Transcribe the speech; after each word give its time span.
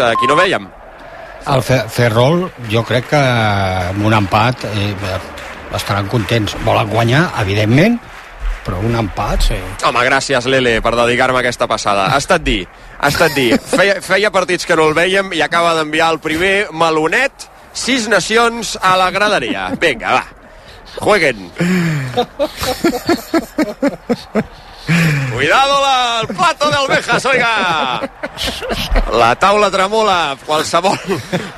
aquí 0.00 0.26
no 0.28 0.36
veiem. 0.38 0.68
El 1.46 1.62
Ferrol, 1.62 2.48
jo 2.72 2.82
crec 2.82 3.06
que 3.12 3.18
amb 3.20 4.02
un 4.08 4.14
empat 4.16 4.64
eh, 4.66 4.94
estaran 5.76 6.08
contents. 6.10 6.56
Volen 6.66 6.90
guanyar, 6.90 7.28
evidentment, 7.42 8.00
però 8.66 8.80
un 8.82 8.96
empat, 8.98 9.46
sí. 9.52 9.58
Home, 9.86 10.02
gràcies, 10.08 10.48
Lele, 10.50 10.80
per 10.82 10.96
dedicar-me 10.98 11.38
aquesta 11.42 11.68
passada. 11.70 12.08
Ha 12.10 12.18
estat 12.22 12.42
dir, 12.42 12.66
ha 12.98 13.08
estat 13.12 13.36
dir. 13.38 13.52
Feia, 13.62 14.00
feia 14.02 14.32
partits 14.34 14.66
que 14.66 14.76
no 14.78 14.88
el 14.90 14.96
veiem 14.98 15.30
i 15.38 15.42
acaba 15.46 15.76
d'enviar 15.78 16.10
el 16.16 16.20
primer 16.24 16.56
malonet, 16.74 17.46
sis 17.76 18.10
nacions 18.10 18.74
a 18.82 18.96
la 18.98 19.12
graderia. 19.14 19.70
Vinga, 19.78 20.18
va, 20.18 20.24
jueguen. 20.98 21.50
Cuidado 25.32 25.80
la, 25.82 26.20
el 26.22 26.28
plato 26.28 26.70
de 26.70 26.76
almejas, 26.76 27.24
oiga! 27.26 28.10
La 29.18 29.34
taula 29.36 29.70
tremola, 29.70 30.36
qualsevol, 30.46 30.98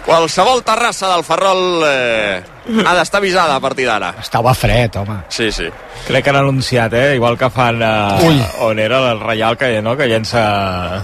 qualsevol 0.06 0.62
terrassa 0.64 1.08
del 1.14 1.24
Ferrol 1.24 1.82
eh, 1.86 2.42
ha 2.86 2.94
d'estar 2.96 3.20
avisada 3.20 3.56
a 3.56 3.60
partir 3.60 3.86
d'ara. 3.86 4.14
Estava 4.20 4.54
fred, 4.54 4.96
home. 4.96 5.20
Sí, 5.28 5.50
sí. 5.52 5.68
Crec 6.06 6.24
que 6.24 6.30
han 6.30 6.40
anunciat, 6.40 6.92
eh? 6.94 7.14
Igual 7.16 7.36
que 7.38 7.50
fan 7.50 7.82
uh, 7.82 8.18
Ui. 8.26 8.40
on 8.66 8.78
era 8.78 9.00
el 9.12 9.20
Reial, 9.20 9.56
que, 9.60 9.80
no? 9.82 9.96
que 9.96 10.08
llença 10.08 11.02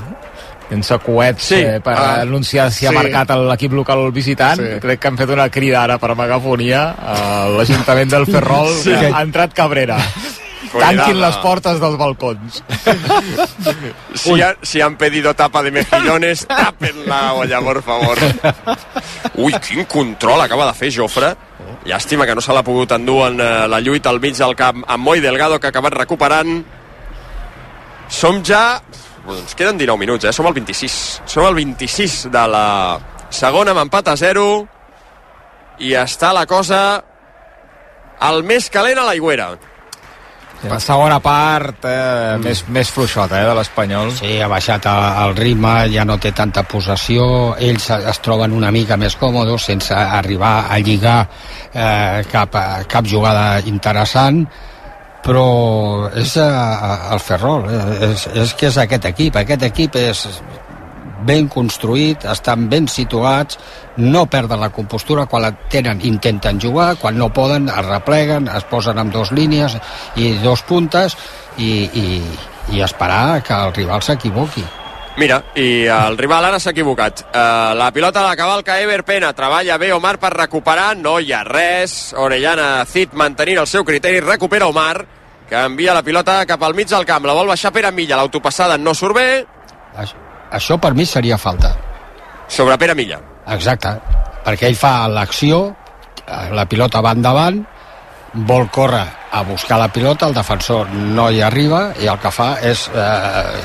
llença 0.71 0.97
coets 0.99 1.43
Sí. 1.45 1.61
eh, 1.61 1.81
per 1.85 1.93
Ah. 1.95 2.21
anunciar 2.23 2.71
si 2.73 2.87
ha 2.87 2.91
Sí. 2.91 2.97
marcat 2.97 3.31
l'equip 3.37 3.73
local 3.73 4.11
visitant. 4.13 4.59
Sí. 4.61 4.81
Crec 4.81 4.99
que 5.01 5.09
han 5.09 5.19
fet 5.19 5.31
una 5.31 5.51
crida 5.51 5.83
ara 5.85 5.99
per 5.99 6.15
megafonia 6.17 6.91
a 6.99 7.47
l'Ajuntament 7.49 8.11
del 8.11 8.27
Ferrol 8.27 8.73
Sí. 8.83 8.91
que 8.91 9.13
ha 9.13 9.21
entrat 9.23 9.53
Cabrera. 9.53 9.99
Tanquin 10.81 11.21
les 11.21 11.37
portes 11.43 11.81
dels 11.83 11.97
balcons. 12.01 12.63
Si, 14.15 14.41
ha, 14.41 14.55
si 14.63 14.81
han 14.81 14.95
pedido 14.97 15.35
tapa 15.35 15.63
de 15.63 15.71
mejillones, 15.75 16.47
tapen 16.49 17.03
la 17.07 17.35
olla, 17.35 17.61
por 17.61 17.83
favor. 17.83 18.19
Ui, 19.35 19.53
quin 19.61 19.85
control 19.91 20.41
acaba 20.41 20.69
de 20.71 20.75
fer 20.79 20.93
Jofre. 20.95 21.35
Llàstima 21.85 22.25
que 22.25 22.37
no 22.37 22.41
se 22.45 22.55
l'ha 22.55 22.63
pogut 22.65 22.95
endur 22.97 23.27
en 23.27 23.41
eh, 23.43 23.67
la 23.69 23.81
lluita 23.85 24.13
al 24.13 24.21
mig 24.23 24.39
del 24.39 24.55
camp 24.57 24.85
amb 24.87 25.05
Moi 25.05 25.21
Delgado, 25.21 25.59
que 25.61 25.69
ha 25.69 25.75
acabat 25.75 25.99
recuperant. 25.99 26.63
Som 28.09 28.43
ja... 28.47 28.81
Ens 29.25 29.57
queden 29.57 29.79
19 29.81 29.99
minuts, 30.01 30.29
eh? 30.29 30.33
Som 30.37 30.47
al 30.47 30.55
26. 30.57 30.97
Som 31.27 31.47
al 31.49 31.57
26 31.57 32.29
de 32.33 32.47
la 32.49 32.67
segona 33.35 33.75
amb 33.75 33.87
empat 33.87 34.13
a 34.13 34.17
0 34.21 34.45
i 35.83 35.95
està 35.99 36.31
la 36.37 36.45
cosa 36.47 36.81
el 38.23 38.45
més 38.47 38.69
calent 38.71 39.01
a 39.01 39.07
l'aigüera. 39.09 39.55
La 40.71 40.81
segona 40.81 41.19
part 41.23 41.85
eh, 41.89 42.37
més, 42.43 42.65
més 42.73 42.91
fluixota 42.93 43.41
eh, 43.41 43.47
de 43.49 43.55
l'Espanyol. 43.59 44.13
Sí, 44.17 44.37
ha 44.43 44.49
baixat 44.51 44.89
el, 44.91 45.35
ritme, 45.39 45.75
ja 45.93 46.05
no 46.09 46.19
té 46.23 46.33
tanta 46.37 46.65
possessió, 46.69 47.27
ells 47.59 47.91
es 47.97 48.23
troben 48.25 48.55
una 48.57 48.73
mica 48.75 48.99
més 49.01 49.17
còmodes 49.21 49.69
sense 49.71 49.95
arribar 49.95 50.55
a 50.71 50.79
lligar 50.81 51.19
eh, 51.25 52.23
cap, 52.31 52.57
cap 52.89 53.11
jugada 53.11 53.61
interessant, 53.69 54.45
però 55.25 56.11
és 56.21 56.37
eh, 56.37 56.49
el 57.15 57.23
Ferrol, 57.25 57.69
eh, 57.71 58.11
és, 58.11 58.29
és 58.45 58.55
que 58.59 58.69
és 58.73 58.81
aquest 58.85 59.09
equip, 59.13 59.41
aquest 59.41 59.69
equip 59.71 60.01
és 60.01 60.27
ben 61.27 61.49
construït, 61.49 62.25
estan 62.31 62.69
ben 62.71 62.87
situats, 62.91 63.59
no 63.97 64.27
perden 64.31 64.61
la 64.61 64.71
compostura, 64.75 65.27
quan 65.27 65.45
la 65.45 65.53
tenen 65.73 66.01
intenten 66.05 66.61
jugar, 66.61 66.95
quan 67.01 67.19
no 67.19 67.33
poden 67.33 67.69
es 67.69 67.85
repleguen, 67.87 68.49
es 68.49 68.65
posen 68.71 69.01
amb 69.01 69.13
dos 69.13 69.33
línies 69.33 69.77
i 70.17 70.35
dos 70.45 70.63
puntes 70.69 71.17
i, 71.59 71.89
i, 71.89 72.23
i 72.77 72.83
esperar 72.85 73.43
que 73.45 73.55
el 73.55 73.75
rival 73.75 74.03
s'equivoqui. 74.03 74.65
Mira, 75.15 75.37
i 75.55 75.87
el 75.87 76.17
rival 76.19 76.49
ara 76.49 76.59
s'ha 76.59 76.73
equivocat. 76.75 77.21
Uh, 77.29 77.71
la 77.79 77.93
pilota 77.95 78.25
la 78.25 78.35
cavalca 78.35 78.81
Ever 78.83 79.05
Pena, 79.07 79.31
treballa 79.33 79.79
bé 79.79 79.93
Omar 79.95 80.17
per 80.19 80.33
recuperar, 80.35 80.97
no 80.99 81.21
hi 81.23 81.31
ha 81.33 81.45
res. 81.47 82.13
Orellana 82.19 82.83
Cid 82.91 83.15
mantenint 83.15 83.63
el 83.63 83.71
seu 83.71 83.87
criteri, 83.87 84.19
recupera 84.25 84.67
Omar, 84.67 85.07
que 85.49 85.61
envia 85.71 85.95
la 85.95 86.03
pilota 86.03 86.41
cap 86.51 86.67
al 86.67 86.75
mig 86.75 86.91
del 86.91 87.07
camp. 87.07 87.31
La 87.31 87.39
vol 87.39 87.53
baixar 87.53 87.71
Pere 87.71 87.95
Milla, 87.95 88.19
l'autopassada 88.19 88.79
no 88.79 88.95
surt 88.99 89.15
bé, 89.15 89.29
Això, 89.95 90.19
això 90.51 90.79
per 90.81 90.95
mi 90.95 91.07
seria 91.07 91.39
falta. 91.39 91.75
sobre 92.49 92.77
Pere 92.79 92.95
Milla. 92.95 93.19
Exacte, 93.49 93.89
perquè 94.45 94.69
ell 94.69 94.77
fa 94.77 95.09
l'acció, 95.09 95.75
eh, 96.27 96.51
la 96.53 96.67
pilota 96.67 97.01
va 97.01 97.13
endavant, 97.13 97.65
vol 98.35 98.69
córrer 98.71 99.07
a 99.33 99.43
buscar 99.43 99.79
la 99.79 99.89
pilota, 99.89 100.27
el 100.27 100.35
defensor 100.35 100.91
no 100.91 101.31
hi 101.31 101.41
arriba 101.41 101.95
i 102.01 102.07
el 102.07 102.19
que 102.19 102.31
fa 102.31 102.59
és 102.63 102.89
eh, 102.95 103.65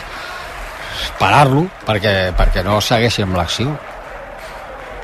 parar-lo 1.20 1.68
perquè, 1.86 2.32
perquè 2.38 2.64
no 2.64 2.80
segueixi 2.82 3.26
amb 3.26 3.38
l'acció. 3.38 3.76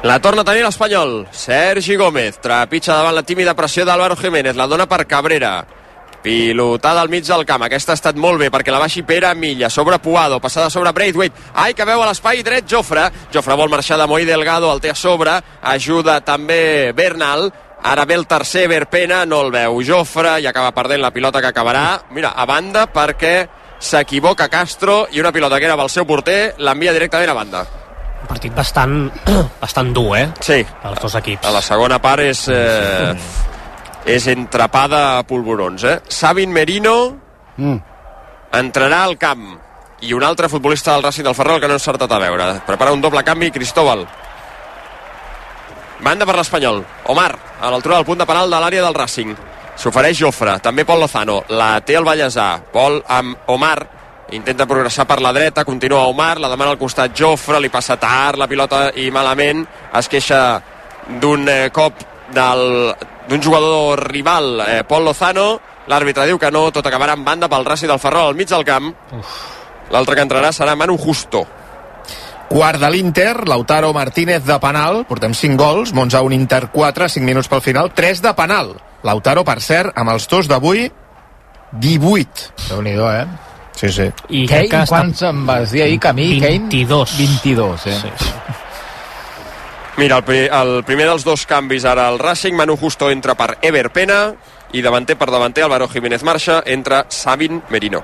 La 0.06 0.20
torna 0.22 0.44
a 0.44 0.46
tenir 0.46 0.62
l'Espanyol. 0.62 1.26
Sergi 1.34 1.96
Gómez 1.98 2.38
trepitja 2.38 2.94
davant 2.94 3.16
la 3.18 3.24
tímida 3.26 3.56
pressió 3.58 3.86
d'Álvaro 3.86 4.16
Jiménez. 4.20 4.54
La 4.56 4.68
dona 4.70 4.86
per 4.86 5.08
Cabrera. 5.10 5.66
Pilotada 6.26 7.02
al 7.02 7.10
mig 7.14 7.22
del 7.28 7.44
camp. 7.46 7.62
Aquesta 7.68 7.94
ha 7.94 8.00
estat 8.00 8.18
molt 8.18 8.40
bé 8.42 8.48
perquè 8.50 8.74
la 8.74 8.80
baixi 8.82 9.04
Pere 9.06 9.30
Milla. 9.38 9.70
Sobre 9.70 10.00
Puado, 10.02 10.40
passada 10.42 10.72
sobre 10.74 10.90
Braithwaite. 10.92 11.38
Ai, 11.54 11.76
que 11.78 11.86
veu 11.86 12.02
a 12.02 12.08
l'espai 12.10 12.42
dret 12.42 12.66
Jofre. 12.66 13.04
Jofre 13.34 13.54
vol 13.60 13.70
marxar 13.70 14.00
de 14.02 14.08
Moi 14.10 14.26
Delgado, 14.26 14.72
el 14.74 14.82
té 14.82 14.90
a 14.90 14.96
sobre. 14.98 15.36
Ajuda 15.62 16.18
també 16.26 16.92
Bernal. 16.98 17.52
Ara 17.86 18.08
ve 18.10 18.18
el 18.18 18.26
tercer 18.26 18.66
Verpena, 18.72 19.22
no 19.30 19.44
el 19.46 19.54
veu 19.54 19.78
Jofre 19.86 20.40
i 20.42 20.50
acaba 20.50 20.74
perdent 20.74 21.04
la 21.06 21.14
pilota 21.14 21.44
que 21.46 21.52
acabarà, 21.54 22.02
mira, 22.10 22.34
a 22.34 22.46
banda 22.50 22.88
perquè 22.90 23.36
s'equivoca 23.78 24.48
Castro 24.50 25.04
i 25.14 25.22
una 25.22 25.32
pilota 25.32 25.60
que 25.62 25.70
era 25.70 25.78
pel 25.78 25.92
seu 25.94 26.08
porter 26.10 26.56
l'envia 26.58 26.94
directament 26.96 27.30
a 27.30 27.38
banda. 27.38 27.66
Un 28.24 28.28
partit 28.32 28.56
bastant, 28.58 29.12
bastant 29.62 29.94
dur, 29.94 30.16
eh? 30.18 30.30
Sí, 30.42 30.64
Els 30.90 31.02
dos 31.04 31.22
equips. 31.22 31.46
a 31.46 31.54
la 31.54 31.62
segona 31.62 32.02
part 32.02 32.26
és, 32.26 32.48
eh, 32.50 33.14
és 34.06 34.28
entrapada 34.28 35.18
a 35.18 35.24
polvorons. 35.24 35.84
Eh? 35.84 36.00
Sabin 36.08 36.52
Merino 36.52 37.18
Mm. 37.58 37.78
entrarà 38.52 39.04
al 39.04 39.18
camp 39.18 39.58
i 40.02 40.12
un 40.14 40.24
altre 40.24 40.50
futbolista 40.50 40.92
del 40.94 41.04
Racing 41.04 41.24
del 41.24 41.36
Ferrol 41.36 41.60
que 41.60 41.68
no 41.68 41.74
ha 41.74 41.78
encertat 41.80 42.12
a 42.12 42.20
veure. 42.20 42.62
Prepara 42.66 42.92
un 42.92 43.02
doble 43.02 43.24
canvi 43.24 43.50
Cristóbal. 43.52 44.06
Banda 46.02 46.26
per 46.26 46.36
l'Espanyol. 46.36 46.84
Omar, 47.08 47.32
a 47.62 47.70
l'altura 47.72 47.96
del 47.96 48.06
punt 48.06 48.20
de 48.20 48.26
penal 48.28 48.50
de 48.52 48.60
l'àrea 48.60 48.84
del 48.84 48.94
Racing. 48.94 49.36
S'ofereix 49.76 50.18
Jofre, 50.20 50.60
també 50.60 50.86
Pol 50.86 51.00
Lozano. 51.00 51.44
La 51.50 51.80
té 51.82 51.96
el 51.96 52.04
Vallèsà. 52.06 52.60
Pol 52.72 53.02
amb 53.08 53.38
Omar. 53.48 53.88
Intenta 54.32 54.66
progressar 54.66 55.06
per 55.08 55.22
la 55.22 55.32
dreta, 55.32 55.64
continua 55.64 56.06
Omar, 56.10 56.40
la 56.40 56.50
demana 56.50 56.72
al 56.72 56.78
costat 56.82 57.14
Jofre, 57.16 57.60
li 57.62 57.70
passa 57.70 57.96
tard 57.98 58.38
la 58.38 58.48
pilota 58.48 58.90
i 58.96 59.10
malament. 59.12 59.66
Es 59.94 60.08
queixa 60.10 60.62
d'un 61.22 61.48
eh, 61.48 61.70
cop 61.72 61.94
del- 62.34 62.96
d'un 63.30 63.42
jugador 63.42 64.06
rival, 64.10 64.62
eh, 64.68 64.84
Pol 64.88 65.04
Lozano. 65.04 65.60
L'àrbitre 65.88 66.26
diu 66.26 66.40
que 66.42 66.50
no, 66.52 66.72
tot 66.74 66.86
acabarà 66.88 67.14
en 67.14 67.26
banda 67.26 67.50
pel 67.50 67.66
Racing 67.66 67.92
del 67.92 68.02
Ferrol 68.02 68.32
al 68.32 68.36
mig 68.36 68.50
del 68.50 68.66
camp. 68.66 68.92
L'altre 69.94 70.16
que 70.16 70.26
entrarà 70.26 70.52
serà 70.52 70.76
Manu 70.76 70.98
Justo. 70.98 71.46
Quart 72.50 72.80
de 72.80 72.90
l'Inter, 72.90 73.48
Lautaro 73.48 73.92
Martínez 73.94 74.44
de 74.46 74.58
penal, 74.62 75.04
portem 75.10 75.34
5 75.34 75.58
gols, 75.58 75.94
Monza 75.94 76.22
un 76.22 76.34
Inter 76.34 76.68
4, 76.74 77.10
5 77.10 77.26
minuts 77.26 77.50
pel 77.50 77.62
final, 77.62 77.92
3 77.94 78.22
de 78.22 78.34
penal. 78.38 78.76
Lautaro, 79.06 79.44
per 79.46 79.60
cert, 79.62 79.94
amb 79.98 80.14
els 80.14 80.28
dos 80.30 80.50
d'avui, 80.50 80.86
18. 81.82 82.52
Déu-n'hi-do, 82.70 83.10
eh? 83.12 83.26
Sí, 83.76 83.90
sí. 83.92 84.10
I 84.30 84.46
Kane, 84.48 84.70
està... 84.70 84.86
quants 84.88 85.26
em 85.28 85.42
vas 85.46 85.74
dir 85.74 85.84
ahir, 85.84 86.00
Camí? 86.00 86.30
22. 86.40 87.18
Kane? 87.18 87.28
22, 87.42 87.88
eh? 87.92 87.98
Sí, 88.02 88.14
sí. 88.22 88.62
Mira, 89.98 90.18
el, 90.18 90.24
pri 90.28 90.42
el 90.52 90.82
primer 90.84 91.06
dels 91.08 91.24
dos 91.24 91.46
canvis 91.48 91.86
ara 91.88 92.10
al 92.10 92.20
Racing, 92.20 92.56
Manu 92.56 92.76
Justo 92.76 93.08
entra 93.12 93.36
per 93.40 93.56
Ever 93.62 93.90
Pena 93.96 94.34
i 94.76 94.82
davanter 94.84 95.16
per 95.16 95.30
davanter 95.32 95.64
Álvaro 95.64 95.88
Jiménez 95.88 96.24
marxa, 96.24 96.62
entra 96.66 97.06
Sabin 97.08 97.62
Merino. 97.70 98.04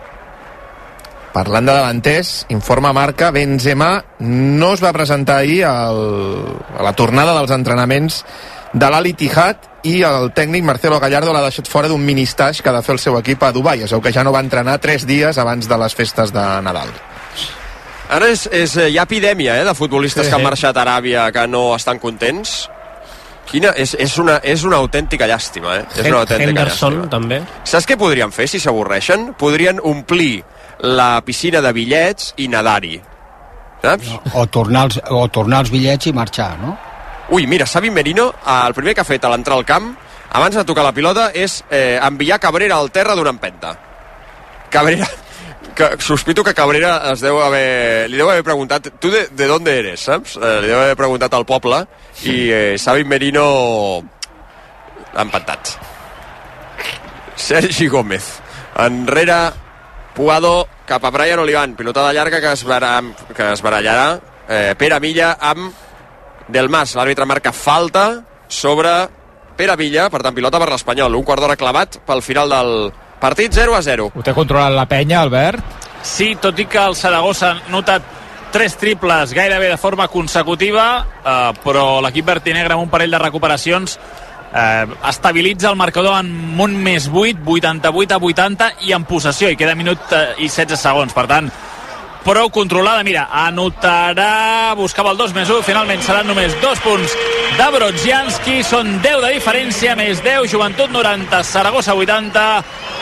Parlant 1.31 1.67
de 1.67 1.75
davanters, 1.75 2.45
informa 2.51 2.93
Marca, 2.93 3.31
Benzema 3.31 3.91
no 4.19 4.73
es 4.73 4.83
va 4.83 4.91
presentar 4.95 5.37
ahir 5.39 5.65
al, 5.67 6.01
a 6.77 6.83
la 6.83 6.95
tornada 6.95 7.35
dels 7.37 7.51
entrenaments 7.55 8.23
de 8.71 8.89
l'Ali 8.91 9.13
Tijat 9.19 9.67
i 9.87 10.01
el 10.07 10.31
tècnic 10.35 10.63
Marcelo 10.63 10.99
Gallardo 10.99 11.33
l'ha 11.35 11.43
deixat 11.43 11.67
fora 11.71 11.91
d'un 11.91 12.03
mini-stage 12.03 12.63
que 12.63 12.71
ha 12.71 12.75
de 12.77 12.83
fer 12.85 12.95
el 12.95 13.03
seu 13.03 13.17
equip 13.19 13.43
a 13.43 13.51
Dubai. 13.51 13.83
Es 13.83 13.91
veu 13.91 14.03
que 14.03 14.13
ja 14.15 14.23
no 14.23 14.31
va 14.35 14.43
entrenar 14.43 14.79
3 14.79 15.07
dies 15.07 15.39
abans 15.39 15.67
de 15.67 15.79
les 15.83 15.95
festes 15.95 16.31
de 16.31 16.45
Nadal. 16.63 16.91
Ara 18.11 18.27
és, 18.27 18.43
és, 18.51 18.75
eh, 18.75 18.89
hi 18.91 18.97
ha 18.99 19.05
epidèmia 19.07 19.55
eh, 19.61 19.65
de 19.65 19.73
futbolistes 19.77 20.25
Sí, 20.25 20.29
que 20.31 20.35
han 20.35 20.43
marxat 20.43 20.75
a 20.75 20.83
Aràbia 20.83 21.29
que 21.31 21.45
no 21.47 21.69
estan 21.77 21.99
contents. 21.99 22.67
Quina, 23.47 23.71
és, 23.79 23.93
és, 23.99 24.17
una, 24.19 24.37
és 24.43 24.63
una 24.67 24.77
autèntica 24.79 25.27
llàstima, 25.27 25.77
eh? 25.79 25.85
És 25.95 26.07
una 26.07 26.21
autèntica 26.21 26.51
Henderson, 26.51 26.97
llàstima. 26.99 27.11
també. 27.11 27.39
Saps 27.67 27.87
què 27.89 27.97
podrien 27.99 28.31
fer 28.31 28.47
si 28.51 28.59
s'avorreixen? 28.63 29.31
Podrien 29.39 29.79
omplir 29.83 30.43
la 30.87 31.21
piscina 31.25 31.61
de 31.63 31.71
bitllets 31.75 32.33
i 32.43 32.47
nadar-hi. 32.51 32.99
Saps? 33.81 34.11
O 34.37 34.45
tornar, 34.47 34.85
els, 34.89 34.99
o 35.09 35.25
tornar 35.33 35.63
els 35.65 35.71
bitllets 35.73 36.11
i 36.11 36.13
marxar, 36.13 36.53
no? 36.61 36.75
Ui, 37.31 37.47
mira, 37.47 37.65
Xavi 37.65 37.89
Merino, 37.95 38.29
el 38.67 38.75
primer 38.77 38.93
que 38.95 39.01
ha 39.01 39.07
fet 39.07 39.23
a 39.25 39.31
l'entrar 39.31 39.57
al 39.57 39.65
camp, 39.65 39.93
abans 40.31 40.55
de 40.55 40.63
tocar 40.67 40.83
la 40.83 40.93
pilota, 40.95 41.29
és 41.33 41.61
eh, 41.71 41.97
enviar 42.03 42.39
Cabrera 42.43 42.75
al 42.77 42.91
terra 42.91 43.15
d'una 43.15 43.31
empenta. 43.33 43.73
Cabrera, 44.71 45.07
que 45.89 46.01
sospito 46.01 46.43
que 46.43 46.53
Cabrera 46.53 47.11
es 47.11 47.23
deu 47.23 47.39
haver, 47.41 48.09
li 48.09 48.19
deu 48.19 48.29
haver 48.29 48.43
preguntat 48.45 48.91
tu 49.01 49.11
de, 49.13 49.25
de 49.31 49.47
d'on 49.49 49.67
eres, 49.67 50.05
saps? 50.07 50.37
Eh, 50.37 50.57
li 50.61 50.71
deu 50.71 50.79
haver 50.79 50.97
preguntat 50.99 51.33
al 51.33 51.47
poble 51.49 51.83
i 52.23 52.37
eh, 52.51 52.75
Xavi 52.77 53.05
Merino 53.07 53.45
l'ha 55.11 55.25
empatat 55.25 55.75
Sergi 57.35 57.89
Gómez 57.91 58.37
enrere 58.79 59.41
Puado 60.15 60.67
cap 60.85 61.05
a 61.07 61.11
Brian 61.11 61.39
Olivan 61.39 61.77
pilotada 61.79 62.13
llarga 62.13 62.41
que 62.43 62.51
es, 62.51 62.65
barà, 62.67 62.97
que 63.35 63.53
es 63.53 63.63
barallarà 63.63 64.19
eh, 64.47 64.75
Pere 64.77 64.99
Milla 64.99 65.37
amb 65.39 65.71
Del 66.51 66.67
Mas, 66.69 66.97
l'àrbitre 66.99 67.25
marca 67.25 67.53
falta 67.55 68.25
sobre 68.51 68.91
Pere 69.55 69.75
Villa, 69.79 70.09
per 70.11 70.19
tant 70.23 70.35
pilota 70.35 70.59
per 70.59 70.71
l'Espanyol. 70.71 71.15
Un 71.15 71.23
quart 71.27 71.43
d'hora 71.43 71.55
clavat 71.59 71.99
pel 72.07 72.23
final 72.25 72.51
del 72.51 72.71
partit 73.21 73.53
0 73.53 73.77
a 73.77 73.81
0 73.85 74.09
Ho 74.15 74.25
té 74.25 74.33
controlat 74.33 74.73
la 74.75 74.87
penya, 74.89 75.21
Albert? 75.21 75.61
Sí, 76.01 76.33
tot 76.41 76.57
i 76.59 76.65
que 76.65 76.81
el 76.81 76.97
Saragossa 76.97 77.51
ha 77.51 77.71
notat 77.71 78.17
tres 78.51 78.75
triples 78.75 79.31
gairebé 79.33 79.69
de 79.69 79.77
forma 79.77 80.09
consecutiva, 80.11 81.05
eh, 81.23 81.53
però 81.63 82.01
l'equip 82.03 82.25
vertinegre 82.27 82.75
amb 82.75 82.83
un 82.83 82.91
parell 82.91 83.13
de 83.13 83.21
recuperacions 83.21 83.97
eh, 84.53 84.87
estabilitza 85.07 85.69
el 85.69 85.77
marcador 85.79 86.19
en 86.19 86.59
un 86.59 86.75
més 86.83 87.07
8, 87.07 87.45
88 87.45 88.15
a 88.15 88.19
80 88.19 88.71
i 88.87 88.95
en 88.97 89.05
possessió, 89.05 89.49
i 89.49 89.57
queda 89.57 89.75
minut 89.75 90.11
eh, 90.11 90.25
i 90.43 90.49
16 90.49 90.79
segons. 90.79 91.15
Per 91.15 91.27
tant, 91.31 91.49
prou 92.25 92.49
controlada. 92.53 93.03
Mira, 93.07 93.27
anotarà, 93.31 94.73
buscava 94.77 95.13
el 95.15 95.21
2 95.21 95.35
més 95.37 95.49
1, 95.49 95.63
finalment 95.65 96.03
seran 96.05 96.27
només 96.29 96.55
dos 96.61 96.79
punts 96.83 97.15
de 97.57 97.67
Brodzianski, 97.77 98.61
són 98.67 98.97
10 99.03 99.23
de 99.25 99.33
diferència, 99.37 99.95
més 99.99 100.21
10, 100.23 100.49
Joventut 100.51 100.91
90, 100.91 101.43
Saragossa 101.47 101.95
80, 101.97 102.45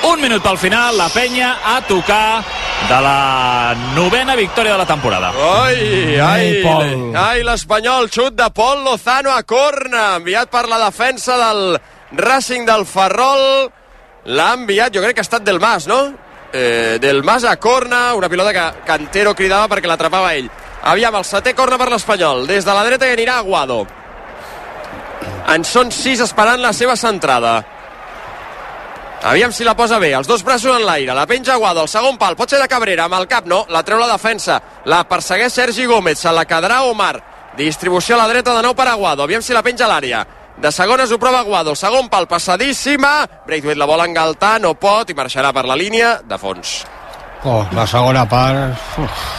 un 0.03 0.21
minut 0.21 0.41
pel 0.43 0.57
final, 0.57 0.97
la 0.97 1.09
penya 1.11 1.57
a 1.65 1.79
tocar 1.87 2.43
de 2.87 2.99
la 3.03 3.75
novena 3.95 4.35
victòria 4.35 4.73
de 4.73 4.77
la 4.77 4.85
temporada. 4.85 5.31
Ai, 5.63 6.19
ai, 6.19 6.63
Ai, 6.63 6.93
ai, 7.15 7.43
l'Espanyol, 7.43 8.09
xut 8.09 8.37
de 8.37 8.49
Pol 8.55 8.83
Lozano 8.83 9.33
a 9.35 9.43
corna, 9.43 10.15
enviat 10.17 10.49
per 10.49 10.67
la 10.71 10.79
defensa 10.85 11.37
del 11.37 11.79
Racing 12.17 12.65
del 12.67 12.85
Ferrol, 12.85 13.69
l'ha 14.25 14.49
enviat, 14.55 14.93
jo 14.95 15.03
crec 15.03 15.17
que 15.17 15.23
ha 15.23 15.27
estat 15.27 15.43
del 15.43 15.59
Mas, 15.59 15.87
no? 15.87 15.99
Eh, 16.53 16.97
del 17.01 17.21
Mas 17.23 17.43
a 17.43 17.57
corna, 17.57 18.15
una 18.15 18.29
pilota 18.29 18.53
que 18.53 18.85
Cantero 18.87 19.35
cridava 19.35 19.67
perquè 19.69 19.89
l'atrapava 19.89 20.33
ell. 20.33 20.49
Aviam, 20.89 21.15
el 21.19 21.27
setè 21.27 21.53
corna 21.53 21.77
per 21.77 21.89
l'Espanyol, 21.91 22.47
des 22.47 22.65
de 22.65 22.73
la 22.73 22.85
dreta 22.87 23.07
i 23.07 23.13
anirà 23.13 23.37
Aguado. 23.39 23.83
En 25.49 25.65
són 25.65 25.91
sis 25.91 26.21
esperant 26.23 26.61
la 26.61 26.71
seva 26.73 26.95
centrada. 26.95 27.59
Aviam 29.21 29.51
si 29.51 29.65
la 29.67 29.75
posa 29.75 29.99
bé, 29.99 30.13
els 30.15 30.27
dos 30.27 30.43
braços 30.47 30.71
en 30.71 30.85
l'aire, 30.87 31.11
la 31.13 31.25
penja 31.27 31.53
Aguado, 31.53 31.81
el 31.83 31.89
segon 31.91 32.17
pal, 32.17 32.37
pot 32.39 32.49
ser 32.49 32.61
de 32.61 32.69
Cabrera, 32.71 33.03
amb 33.09 33.17
el 33.17 33.27
cap, 33.27 33.47
no, 33.51 33.65
la 33.67 33.81
treu 33.83 33.99
la 33.99 34.07
defensa, 34.07 34.61
la 34.87 35.01
persegueix 35.09 35.51
Sergi 35.51 35.85
Gómez, 35.89 36.21
se 36.23 36.31
la 36.31 36.45
quedarà 36.47 36.81
Omar, 36.87 37.17
distribució 37.57 38.15
a 38.15 38.21
la 38.21 38.29
dreta 38.31 38.55
de 38.55 38.63
nou 38.63 38.77
per 38.77 38.87
Aguado, 38.87 39.25
aviam 39.27 39.43
si 39.43 39.53
la 39.53 39.63
penja 39.65 39.89
a 39.89 39.91
l'àrea, 39.91 40.23
de 40.55 40.71
segones 40.71 41.11
ho 41.11 41.19
prova 41.19 41.43
Aguado, 41.43 41.75
el 41.75 41.79
segon 41.79 42.07
pal, 42.07 42.29
passadíssima, 42.31 43.11
Braithwaite 43.45 43.79
la 43.79 43.89
vol 43.91 44.05
engaltar, 44.07 44.55
no 44.63 44.73
pot, 44.79 45.11
i 45.11 45.17
marxarà 45.19 45.51
per 45.51 45.67
la 45.67 45.75
línia 45.75 46.21
de 46.23 46.39
fons. 46.39 46.79
Oh, 47.43 47.65
la 47.75 47.85
segona 47.87 48.23
part... 48.27 48.79
Uf, 49.03 49.38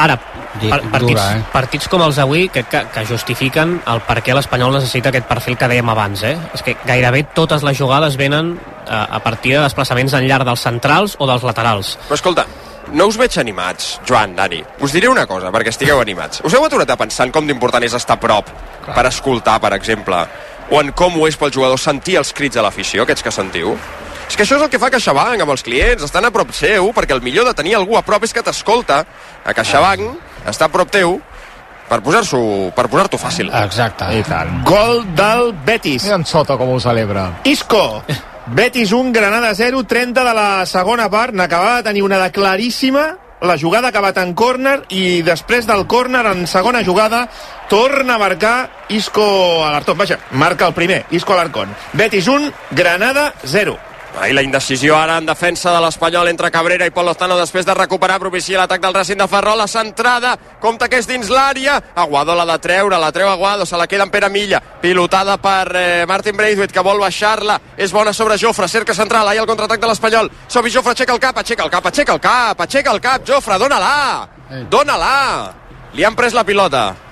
Ara, 0.00 0.16
par 0.16 0.80
partits, 0.90 1.12
dura, 1.12 1.26
eh? 1.36 1.42
partits 1.52 1.90
com 1.92 2.02
els 2.06 2.16
d'avui 2.16 2.48
crec 2.52 2.70
que, 2.72 2.80
que 2.94 3.04
justifiquen 3.08 3.76
el 3.92 4.00
per 4.06 4.18
què 4.24 4.34
l'Espanyol 4.36 4.72
necessita 4.78 5.12
aquest 5.12 5.28
perfil 5.28 5.58
que 5.60 5.68
dèiem 5.70 5.92
abans. 5.92 6.24
Eh? 6.26 6.34
És 6.56 6.64
que 6.66 6.76
gairebé 6.88 7.26
totes 7.36 7.64
les 7.66 7.76
jugades 7.78 8.16
venen 8.20 8.54
a, 8.86 9.04
a 9.04 9.22
partir 9.24 9.54
de 9.56 9.62
desplaçaments 9.62 10.16
en 10.16 10.26
llarg 10.30 10.48
dels 10.48 10.64
centrals 10.66 11.18
o 11.20 11.28
dels 11.30 11.44
laterals. 11.46 11.94
Però 12.08 12.18
escolta, 12.18 12.46
no 12.96 13.06
us 13.06 13.18
veig 13.20 13.36
animats, 13.38 13.98
Joan, 14.08 14.34
Dani. 14.34 14.62
Us 14.82 14.96
diré 14.96 15.10
una 15.12 15.26
cosa, 15.30 15.52
perquè 15.54 15.70
estigueu 15.74 16.00
animats. 16.02 16.42
Us 16.46 16.56
heu 16.56 16.64
aturat 16.66 16.90
a 16.90 16.98
pensar 16.98 17.28
en 17.28 17.34
com 17.36 17.46
d'important 17.46 17.84
és 17.86 17.94
estar 17.94 18.16
a 18.18 18.22
prop 18.22 18.50
per 18.90 19.04
escoltar, 19.06 19.60
per 19.62 19.74
exemple, 19.76 20.24
o 20.70 20.80
en 20.80 20.92
com 20.96 21.16
ho 21.18 21.26
és 21.28 21.36
pel 21.38 21.52
jugador 21.54 21.78
sentir 21.82 22.16
els 22.20 22.32
crits 22.34 22.58
de 22.58 22.64
l'afició, 22.64 23.04
aquests 23.04 23.26
que 23.26 23.34
sentiu? 23.34 23.76
És 24.30 24.36
que 24.38 24.44
això 24.44 24.60
és 24.60 24.62
el 24.62 24.70
que 24.70 24.78
fa 24.78 24.92
CaixaBank 24.94 25.42
amb 25.42 25.50
els 25.50 25.64
clients, 25.66 26.04
estan 26.06 26.22
a 26.22 26.30
prop 26.30 26.52
seu, 26.54 26.92
perquè 26.94 27.16
el 27.16 27.22
millor 27.24 27.48
de 27.48 27.54
tenir 27.58 27.74
algú 27.74 27.96
a 27.98 28.02
prop 28.06 28.22
és 28.22 28.30
que 28.32 28.44
t'escolta. 28.46 29.00
A 29.42 29.54
CaixaBank 29.58 30.46
està 30.46 30.68
a 30.68 30.70
prop 30.70 30.92
teu 30.94 31.16
per 31.88 31.98
posar-s'ho 32.06 32.70
per 32.76 32.86
posar-t'ho 32.86 33.18
fàcil. 33.18 33.50
exacte. 33.64 34.06
I 34.14 34.22
tant. 34.22 34.60
Gol 34.68 35.02
del 35.18 35.50
Betis. 35.66 36.04
Mira 36.06 36.20
en 36.20 36.24
sota 36.24 36.56
com 36.56 36.70
ho 36.70 36.78
celebra. 36.78 37.40
Isco. 37.42 38.04
Betis 38.46 38.92
1, 38.92 39.10
Granada 39.12 39.50
0, 39.52 39.82
30 39.82 40.22
de 40.22 40.34
la 40.38 40.64
segona 40.66 41.10
part. 41.10 41.34
N'acabava 41.34 41.82
de 41.82 41.88
tenir 41.90 42.06
una 42.06 42.22
de 42.22 42.30
claríssima. 42.30 43.08
La 43.42 43.58
jugada 43.58 43.88
ha 43.88 43.90
acabat 43.90 44.22
en 44.22 44.34
córner 44.34 44.84
i 44.94 45.22
després 45.26 45.66
del 45.66 45.88
córner 45.88 46.22
en 46.30 46.46
segona 46.46 46.84
jugada 46.86 47.26
torna 47.68 48.14
a 48.14 48.18
marcar 48.18 48.70
Isco 48.90 49.64
Alarcón. 49.66 49.98
Vaja, 49.98 50.18
marca 50.30 50.68
el 50.68 50.74
primer, 50.74 51.06
Isco 51.10 51.32
Alarcón. 51.32 51.74
Betis 51.94 52.28
1, 52.28 52.52
Granada 52.70 53.32
0. 53.42 53.89
Ahí 54.18 54.32
la 54.32 54.42
indecisió 54.42 54.96
ara 54.98 55.16
en 55.18 55.26
defensa 55.26 55.70
de 55.72 55.80
l'Espanyol 55.80 56.28
entre 56.28 56.50
Cabrera 56.50 56.86
i 56.86 56.92
Pol 56.92 57.06
Lozano 57.06 57.36
després 57.38 57.64
de 57.64 57.74
recuperar 57.74 58.18
propicia 58.20 58.58
l'atac 58.58 58.82
del 58.82 58.94
Racing 58.94 59.20
de 59.22 59.28
Ferrol. 59.30 59.58
La 59.58 59.68
centrada, 59.70 60.34
compta 60.60 60.88
que 60.88 60.98
és 60.98 61.06
dins 61.08 61.30
l'àrea. 61.30 61.78
Aguado 61.94 62.34
la 62.34 62.44
de 62.50 62.58
treure, 62.58 62.98
la 62.98 63.12
treu 63.12 63.30
Aguado 63.30 63.64
se 63.66 63.78
la 63.78 63.86
queda 63.86 64.04
en 64.04 64.10
Pere 64.10 64.28
Milla, 64.28 64.60
pilotada 64.60 65.38
per 65.40 65.72
eh, 65.76 66.06
Martin 66.08 66.36
Braithwaite 66.36 66.74
que 66.74 66.84
vol 66.84 67.00
baixar-la. 67.00 67.60
És 67.76 67.92
bona 67.92 68.12
sobre 68.12 68.38
Jofre, 68.38 68.68
cerca 68.68 68.94
central, 68.94 69.28
ahí 69.28 69.38
el 69.38 69.48
contraatac 69.48 69.80
de 69.80 69.88
l'Espanyol, 69.92 70.30
Sobi 70.48 70.70
Jofre 70.74 70.92
aixeca 70.92 71.14
el 71.14 71.20
cap 71.20 71.38
aixeca 71.38 71.64
el 71.64 71.70
cap, 71.70 71.86
aixeca 71.86 72.12
el 72.12 72.20
cap, 72.20 72.60
aixeca 72.66 72.92
el 72.92 73.00
cap. 73.00 73.22
Jofre, 73.26 73.58
dóna-la, 73.58 74.28
dóna-la! 74.68 75.14
Li 75.94 76.04
han 76.04 76.18
pres 76.18 76.34
la 76.34 76.44
pilota 76.44 77.09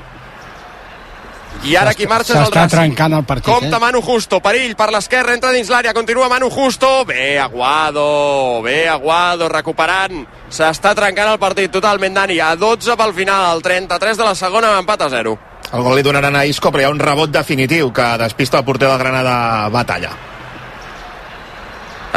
i 1.66 1.74
ara 1.76 1.92
qui 1.96 2.06
marxa 2.06 2.34
és 2.34 2.38
el 2.38 2.46
S'està 2.46 2.62
Racing 2.62 2.74
trencant 2.76 3.16
el 3.18 3.24
partit, 3.26 3.48
Compte 3.50 3.74
eh? 3.74 3.80
Manu 3.82 4.00
Justo, 4.04 4.38
perill 4.44 4.76
per 4.78 4.90
l'esquerra, 4.94 5.34
entra 5.34 5.50
dins 5.52 5.70
l'àrea, 5.72 5.94
continua 5.96 6.28
Manu 6.30 6.50
Justo, 6.54 7.04
bé 7.08 7.38
Aguado, 7.42 8.62
bé 8.62 8.86
Aguado, 8.88 9.48
recuperant, 9.50 10.22
s'està 10.48 10.94
trencant 10.94 11.32
el 11.32 11.40
partit 11.42 11.72
totalment, 11.74 12.14
Dani, 12.14 12.38
a 12.40 12.54
12 12.56 12.96
pel 12.96 13.14
final, 13.16 13.50
el 13.56 13.62
33 13.62 14.20
de 14.20 14.28
la 14.28 14.34
segona, 14.38 14.76
empat 14.78 15.02
a 15.08 15.10
0. 15.18 15.36
El 15.72 15.82
gol 15.84 15.98
li 15.98 16.06
donaran 16.06 16.36
a 16.38 16.46
Isco, 16.48 16.70
però 16.72 16.84
hi 16.84 16.88
ha 16.88 16.94
un 16.94 17.02
rebot 17.02 17.32
definitiu 17.34 17.90
que 17.92 18.06
despista 18.22 18.62
el 18.62 18.64
porter 18.64 18.88
del 18.88 19.02
Granada 19.02 19.68
Batalla. 19.74 20.14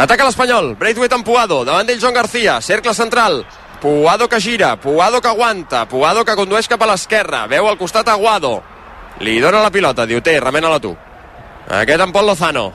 Ataca 0.02 0.24
l'Espanyol, 0.24 0.76
Braithwaite 0.80 1.18
amb 1.18 1.26
Puado, 1.28 1.66
davant 1.68 1.90
d'ell 1.90 2.00
Joan 2.00 2.16
García, 2.16 2.62
cercle 2.62 2.94
central, 2.96 3.42
Puado 3.82 4.30
que 4.30 4.40
gira, 4.40 4.76
Puado 4.80 5.20
que 5.20 5.28
aguanta, 5.28 5.88
Puado 5.90 6.24
que 6.24 6.38
condueix 6.38 6.70
cap 6.70 6.86
a 6.86 6.92
l'esquerra, 6.94 7.48
veu 7.50 7.68
al 7.68 7.80
costat 7.82 8.08
Aguado, 8.08 8.62
li 9.22 9.40
dona 9.42 9.62
la 9.64 9.72
pilota, 9.72 10.06
diu, 10.10 10.22
té, 10.22 10.38
remena-la 10.42 10.80
tu. 10.84 10.92
Aquest 11.82 12.04
en 12.04 12.14
Pol 12.14 12.28
Lozano. 12.28 12.72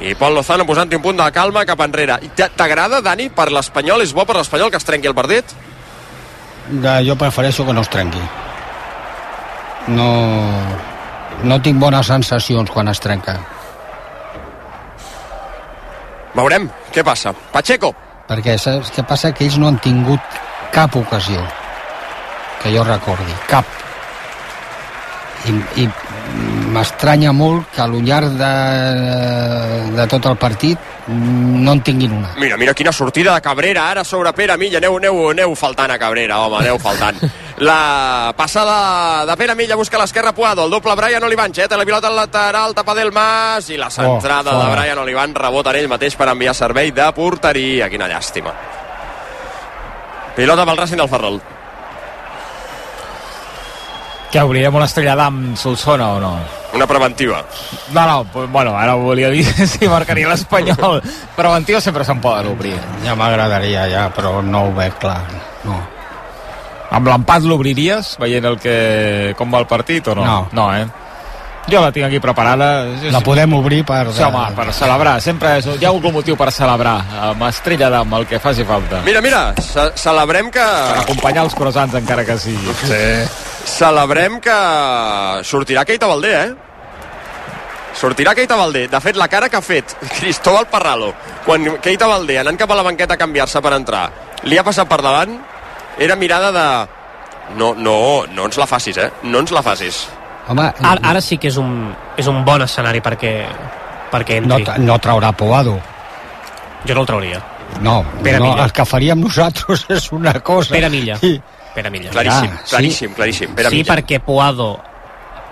I 0.00 0.14
Pol 0.18 0.34
Lozano 0.34 0.66
posant-hi 0.66 0.98
un 0.98 1.04
punt 1.04 1.20
de 1.20 1.30
calma 1.32 1.64
cap 1.68 1.80
enrere. 1.84 2.18
T'agrada, 2.34 3.00
Dani, 3.04 3.28
per 3.30 3.50
l'Espanyol? 3.52 4.02
És 4.02 4.14
bo 4.16 4.24
per 4.26 4.38
l'Espanyol 4.40 4.72
que 4.72 4.80
es 4.80 4.88
trenqui 4.88 5.10
el 5.10 5.14
partit? 5.14 5.54
Ja, 6.82 6.98
jo 7.04 7.16
prefereixo 7.20 7.66
que 7.66 7.76
no 7.76 7.84
es 7.84 7.92
trenqui. 7.92 8.22
No, 9.94 10.08
no 11.44 11.60
tinc 11.62 11.78
bones 11.78 12.08
sensacions 12.08 12.72
quan 12.72 12.88
es 12.88 13.02
trenca. 13.04 13.36
Veurem 16.34 16.66
què 16.90 17.04
passa. 17.06 17.34
Pacheco, 17.52 17.92
Perquè 18.24 18.56
saps 18.56 18.92
què 18.94 19.04
passa? 19.04 19.32
Que 19.36 19.44
ells 19.44 19.58
no 19.60 19.68
han 19.68 19.76
tingut 19.84 20.38
cap 20.72 20.94
ocasió 20.96 21.42
que 22.62 22.72
jo 22.72 22.84
recordi, 22.86 23.34
cap. 23.50 23.68
I, 25.44 25.82
i 25.82 25.88
m'estranya 26.74 27.32
molt 27.36 27.68
que 27.74 27.82
a 27.82 27.86
lo 27.86 28.00
llarg 28.02 28.32
de, 28.38 28.52
de 29.94 30.06
tot 30.10 30.24
el 30.30 30.36
partit 30.40 30.78
no 31.06 31.72
en 31.76 31.82
tinguin 31.84 32.14
una. 32.16 32.30
Mira, 32.40 32.56
mira 32.56 32.72
quina 32.74 32.92
sortida 32.92 33.34
de 33.34 33.42
Cabrera 33.44 33.90
ara 33.90 34.04
sobre 34.04 34.32
Pere 34.32 34.56
Milla. 34.56 34.78
Aneu, 34.80 34.96
aneu, 34.96 35.18
aneu 35.34 35.54
faltant 35.54 35.92
a 35.92 35.98
Cabrera, 36.00 36.38
home, 36.40 36.62
aneu 36.62 36.78
faltant. 36.80 37.20
La 37.68 38.32
passada 38.36 39.24
de 39.28 39.36
Pere 39.36 39.54
Milla 39.54 39.76
busca 39.76 39.98
l'esquerra 40.00 40.32
Puado, 40.34 40.64
el 40.64 40.70
doble 40.72 40.96
Brian 40.98 41.22
Olivan, 41.22 41.52
xeta 41.54 41.76
la 41.78 41.84
pilota 41.86 42.08
al 42.08 42.16
lateral, 42.16 42.74
tapa 42.74 42.96
del 42.98 43.12
Mas 43.14 43.68
i 43.70 43.76
la 43.78 43.90
centrada 43.94 44.56
Oh, 44.56 44.64
de. 44.64 44.72
Brian 44.74 44.98
Olivan 44.98 45.34
rebota 45.36 45.70
en 45.70 45.76
ell 45.84 45.88
mateix 45.92 46.16
per 46.18 46.26
enviar 46.32 46.54
servei 46.54 46.90
de 46.90 47.06
porteria. 47.14 47.86
Quina 47.92 48.08
llàstima. 48.10 48.50
Pilota 50.34 50.64
pel 50.66 50.76
Racing 50.82 50.98
del 50.98 51.08
Ferrol. 51.08 51.38
Què, 54.34 54.42
obrirem 54.42 54.74
una 54.74 54.88
estrella 54.90 55.12
d'am 55.14 55.52
Solsona 55.54 56.08
o 56.16 56.18
no? 56.18 56.32
Una 56.74 56.88
preventiva. 56.90 57.36
No, 57.94 58.02
no, 58.02 58.24
pues, 58.32 58.48
bueno, 58.50 58.72
ara 58.74 58.96
volia 58.98 59.28
dir 59.30 59.44
si 59.72 59.86
marcaria 59.86 60.26
l'Espanyol. 60.26 60.98
Preventiu 61.36 61.78
sempre 61.78 62.02
se'n 62.02 62.18
poden 62.18 62.48
obrir. 62.50 62.74
Ja 63.04 63.14
m'agradaria, 63.14 63.84
ja, 63.92 64.08
però 64.10 64.40
no 64.42 64.64
ho 64.66 64.72
veig 64.74 64.96
clar. 64.98 65.20
No. 65.62 65.78
Amb 66.98 67.12
l'empat 67.12 67.46
l'obriries, 67.46 68.16
veient 68.18 68.50
el 68.50 68.58
que, 68.58 68.74
com 69.38 69.54
va 69.54 69.62
el 69.62 69.70
partit 69.70 70.10
o 70.10 70.18
no? 70.18 70.26
No. 70.26 70.40
No, 70.50 70.66
eh? 70.74 71.03
Jo 71.64 71.80
la 71.80 71.90
tinc 71.92 72.06
aquí 72.06 72.20
preparada. 72.20 72.84
La 73.12 73.20
podem 73.24 73.54
obrir 73.56 73.82
per... 73.88 74.02
Sí, 74.12 74.22
home, 74.22 74.42
per 74.56 74.68
celebrar. 74.76 75.14
Sempre 75.24 75.54
és, 75.60 75.68
hi 75.80 75.86
ha 75.86 75.92
algun 75.94 76.12
motiu 76.12 76.36
per 76.36 76.50
celebrar. 76.52 76.98
Amb 77.30 77.46
estrella 77.48 77.88
d'am, 77.92 78.12
el 78.18 78.26
que 78.28 78.40
faci 78.42 78.66
falta. 78.68 79.00
Mira, 79.06 79.22
mira, 79.24 79.46
ce 79.64 79.86
celebrem 80.00 80.50
que... 80.52 80.64
Per 80.64 81.00
acompanyar 81.04 81.46
els 81.48 81.56
croissants, 81.56 81.96
encara 81.96 82.26
que 82.28 82.36
sigui. 82.40 82.76
Sí. 82.84 83.04
Celebrem 83.74 84.36
que 84.44 84.58
sortirà 85.48 85.86
Keita 85.88 86.10
Valdé, 86.10 86.34
eh? 86.42 86.52
Sortirà 87.96 88.34
Keita 88.36 88.58
Valdé. 88.60 88.84
De 88.92 89.00
fet, 89.00 89.16
la 89.16 89.30
cara 89.32 89.48
que 89.48 89.56
ha 89.56 89.64
fet 89.64 89.96
Cristóbal 90.18 90.68
Parralo 90.68 91.14
quan 91.46 91.78
Keita 91.80 92.08
Valdé, 92.10 92.38
anant 92.42 92.58
cap 92.60 92.70
a 92.72 92.76
la 92.76 92.84
banqueta 92.84 93.16
a 93.16 93.20
canviar-se 93.20 93.60
per 93.64 93.72
entrar, 93.76 94.04
li 94.44 94.58
ha 94.60 94.66
passat 94.66 94.88
per 94.90 95.00
davant, 95.04 95.38
era 95.96 96.16
mirada 96.16 96.52
de... 96.52 96.66
No, 97.56 97.72
no, 97.76 98.24
no 98.32 98.46
ens 98.48 98.60
la 98.60 98.68
facis, 98.68 98.98
eh? 99.00 99.10
No 99.28 99.40
ens 99.44 99.52
la 99.52 99.62
facis. 99.64 100.04
Home, 100.48 100.66
Ara, 100.82 101.00
ara 101.02 101.20
sí 101.24 101.38
que 101.40 101.48
és 101.48 101.56
un, 101.56 101.94
és 102.20 102.26
un 102.28 102.42
bon 102.44 102.60
escenari 102.62 103.00
perquè, 103.00 103.32
perquè 104.12 104.40
no, 104.44 104.58
entri. 104.58 104.82
no 104.84 104.98
traurà 105.00 105.32
Poado. 105.32 105.78
Jo 106.86 106.94
no 106.94 107.00
el 107.00 107.06
trauria. 107.06 107.40
No, 107.80 108.04
Pere 108.22 108.38
no 108.38 108.50
Milla. 108.50 108.64
el 108.64 108.72
que 108.72 108.84
faríem 108.84 109.20
nosaltres 109.20 109.86
és 109.96 110.10
una 110.12 110.34
cosa. 110.40 110.70
Pere 110.74 110.90
Milla. 110.90 111.16
Sí. 111.18 111.40
Pere 111.74 111.90
Milla. 111.90 112.10
Claríssim, 112.10 112.50
Ah, 112.52 112.60
sí. 112.64 112.70
claríssim, 112.70 113.14
claríssim. 113.14 113.54
Pere 113.54 113.70
sí, 113.70 113.76
Milla. 113.80 113.94
perquè 113.94 114.20
Poado 114.20 114.80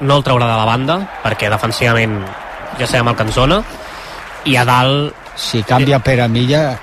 no 0.00 0.16
el 0.18 0.22
traurà 0.25 0.46
de 0.50 0.56
la 0.58 0.64
banda, 0.68 0.99
perquè 1.25 1.49
defensivament 1.50 2.20
ja 2.78 2.87
sabem 2.87 3.08
el 3.08 3.16
que 3.16 3.22
ens 3.22 3.34
dona, 3.34 3.62
i 4.44 4.56
a 4.56 4.64
dalt 4.64 5.14
Si 5.37 5.62
canvia 5.62 5.99
Pere 6.04 6.28
Milla, 6.28 6.76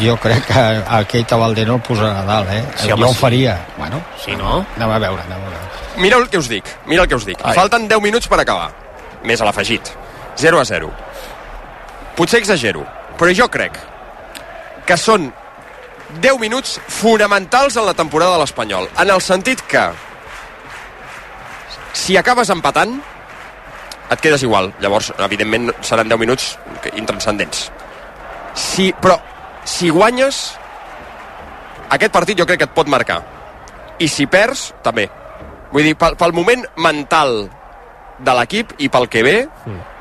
jo 0.00 0.16
crec 0.22 0.46
que 0.46 0.62
el 0.98 1.06
Keita 1.06 1.36
Valdé 1.36 1.64
no 1.66 1.76
el 1.78 1.82
posarà 1.82 2.20
a 2.20 2.24
dalt, 2.28 2.50
eh? 2.50 2.64
Sí, 2.76 2.88
jo 2.88 2.94
home, 2.94 3.06
ho 3.06 3.12
sí. 3.14 3.20
faria. 3.20 3.58
Bueno, 3.76 4.00
Sí, 4.24 4.34
no? 4.36 4.64
anem 4.76 4.90
a 4.90 4.98
veure, 4.98 5.22
anem 5.22 5.38
a 5.38 5.50
veure. 5.50 5.62
Mira 5.96 6.16
el 6.18 6.28
que 6.28 6.38
us 6.38 6.48
dic, 6.48 6.64
mira 6.86 7.02
el 7.02 7.08
que 7.08 7.14
us 7.14 7.24
dic. 7.26 7.38
Ai. 7.44 7.54
Falten 7.54 7.86
10 7.88 8.00
minuts 8.02 8.26
per 8.28 8.40
acabar. 8.40 8.70
Més 9.24 9.40
a 9.40 9.44
l'afegit. 9.46 9.92
0 10.36 10.60
a 10.60 10.64
0. 10.64 10.90
Potser 12.16 12.40
exagero, 12.40 12.84
però 13.18 13.30
jo 13.34 13.46
crec 13.50 13.78
que 14.86 14.96
són 15.00 15.32
10 16.20 16.38
minuts 16.38 16.80
fonamentals 16.88 17.76
en 17.76 17.86
la 17.86 17.94
temporada 17.94 18.34
de 18.34 18.42
l'Espanyol. 18.42 18.88
En 18.98 19.10
el 19.10 19.22
sentit 19.22 19.62
que 19.66 19.88
si 21.94 22.16
acabes 22.16 22.50
empatant, 22.50 23.00
et 24.10 24.20
quedes 24.20 24.42
igual. 24.42 24.72
Llavors, 24.82 25.12
evidentment, 25.18 25.70
seran 25.80 26.08
10 26.10 26.18
minuts 26.20 26.58
intranscendents. 26.94 27.70
Si, 28.54 28.92
però, 29.00 29.18
si 29.66 29.90
guanyes, 29.90 30.40
aquest 31.90 32.14
partit 32.14 32.38
jo 32.38 32.46
crec 32.46 32.62
que 32.62 32.68
et 32.70 32.74
pot 32.74 32.88
marcar. 32.90 33.20
I 33.98 34.08
si 34.10 34.26
perds, 34.30 34.72
també. 34.82 35.08
Vull 35.72 35.90
dir, 35.90 35.96
pel, 35.98 36.16
pel 36.18 36.34
moment 36.34 36.64
mental 36.78 37.44
de 38.18 38.34
l'equip 38.38 38.76
i 38.78 38.88
pel 38.88 39.08
que 39.10 39.22
ve, 39.26 39.36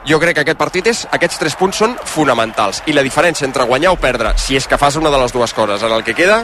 jo 0.05 0.19
crec 0.21 0.37
que 0.37 0.43
aquest 0.45 0.59
partit 0.59 0.89
és, 0.91 1.05
aquests 1.15 1.39
tres 1.41 1.55
punts 1.57 1.79
són 1.81 1.95
fonamentals. 2.05 2.83
I 2.85 2.93
la 2.93 3.05
diferència 3.05 3.47
entre 3.47 3.65
guanyar 3.69 3.95
o 3.95 3.99
perdre, 4.01 4.35
si 4.37 4.57
és 4.59 4.67
que 4.69 4.77
fas 4.77 4.97
una 4.99 5.11
de 5.13 5.21
les 5.21 5.33
dues 5.33 5.53
coses 5.53 5.83
en 5.83 5.95
el 5.95 6.05
que 6.05 6.13
queda, 6.17 6.43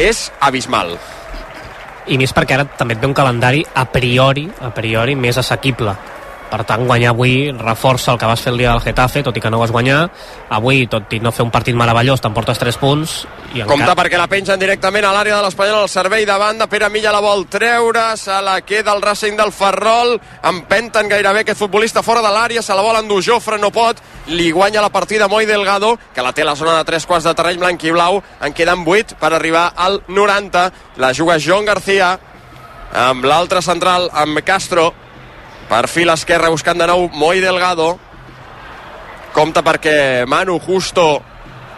és 0.00 0.30
abismal. 0.40 0.96
I 2.08 2.18
més 2.18 2.32
perquè 2.34 2.56
ara 2.56 2.66
també 2.78 2.96
et 2.96 3.02
ve 3.02 3.06
un 3.06 3.14
calendari 3.14 3.62
a 3.74 3.84
priori, 3.86 4.48
a 4.60 4.72
priori 4.74 5.14
més 5.14 5.38
assequible. 5.38 5.94
Per 6.52 6.66
tant, 6.68 6.82
guanyar 6.84 7.14
avui 7.14 7.48
reforça 7.48 8.12
el 8.12 8.18
que 8.20 8.28
vas 8.28 8.40
fer 8.44 8.50
el 8.52 8.58
dia 8.60 8.74
del 8.74 8.82
Getafe, 8.84 9.22
tot 9.24 9.36
i 9.38 9.40
que 9.40 9.48
no 9.48 9.56
vas 9.62 9.70
guanyar. 9.72 10.02
Avui, 10.52 10.84
tot 10.90 11.08
i 11.16 11.20
no 11.24 11.30
fer 11.32 11.46
un 11.46 11.52
partit 11.54 11.76
meravellós, 11.78 12.20
t'emportes 12.20 12.58
3 12.60 12.76
punts. 12.76 13.14
I 13.56 13.64
Compte 13.68 13.94
perquè 13.96 14.20
la 14.20 14.28
pengen 14.28 14.60
directament 14.60 15.06
a 15.08 15.14
l'àrea 15.16 15.38
de 15.38 15.46
l'Espanyol, 15.46 15.86
al 15.86 15.88
servei 15.88 16.26
de 16.28 16.36
banda, 16.36 16.68
Pere 16.68 16.90
Milla 16.92 17.12
la 17.14 17.22
vol 17.24 17.46
treure, 17.48 18.04
se 18.20 18.36
la 18.44 18.58
queda 18.68 18.92
el 18.92 19.00
Racing 19.00 19.38
del 19.40 19.52
Ferrol, 19.52 20.18
empenten 20.50 21.08
gairebé 21.08 21.40
aquest 21.46 21.62
futbolista 21.62 22.02
fora 22.04 22.20
de 22.20 22.32
l'àrea, 22.34 22.60
se 22.60 22.76
la 22.76 22.84
vol 22.84 23.00
endur 23.00 23.22
Jofre, 23.24 23.56
no 23.56 23.72
pot, 23.72 24.02
li 24.28 24.50
guanya 24.52 24.84
la 24.84 24.92
partida 24.92 25.28
Moi 25.32 25.48
Delgado, 25.48 25.94
que 26.12 26.24
la 26.24 26.34
té 26.36 26.44
a 26.44 26.50
la 26.50 26.56
zona 26.56 26.76
de 26.76 26.84
tres 26.84 27.08
quarts 27.08 27.24
de 27.24 27.32
terreny 27.32 27.64
blanc 27.64 27.84
i 27.84 27.96
blau, 27.96 28.20
en 28.44 28.52
queden 28.52 28.84
8 28.84 29.16
per 29.20 29.32
arribar 29.32 29.70
al 29.72 30.02
90, 30.08 30.68
la 31.00 31.14
juga 31.16 31.40
Joan 31.40 31.64
García, 31.64 32.18
amb 32.92 33.24
l'altre 33.24 33.62
central, 33.64 34.10
amb 34.12 34.44
Castro, 34.44 34.92
perfil 35.72 36.12
esquerre 36.12 36.50
buscant 36.52 36.76
de 36.76 36.86
nou 36.88 37.06
Moi 37.16 37.40
Delgado, 37.40 37.96
compte 39.32 39.62
perquè 39.64 40.24
Manu 40.28 40.58
Justo 40.60 41.22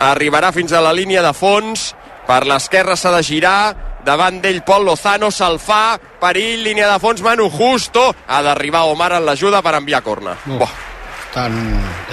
arribarà 0.03 0.51
fins 0.53 0.75
a 0.75 0.83
la 0.83 0.93
línia 0.93 1.23
de 1.23 1.33
fons. 1.37 1.93
Per 2.25 2.41
l'esquerra 2.49 2.97
s'ha 2.97 3.13
de 3.15 3.23
girar. 3.23 3.75
Davant 4.05 4.41
d'ell 4.43 4.61
Pol 4.67 4.85
Lozano 4.85 5.31
se'l 5.33 5.57
fa, 5.63 5.97
perill, 6.21 6.65
línia 6.67 6.91
de 6.91 6.99
fons 7.01 7.23
Manu 7.25 7.47
Justo, 7.53 8.11
ha 8.27 8.43
d'arribar 8.45 8.83
Omar 8.91 9.15
en 9.17 9.25
l'ajuda 9.25 9.63
per 9.65 9.79
enviar 9.79 10.03
corna. 10.05 10.35
Uf. 10.45 10.59
Buah, 10.59 10.75
Tant, 11.35 11.57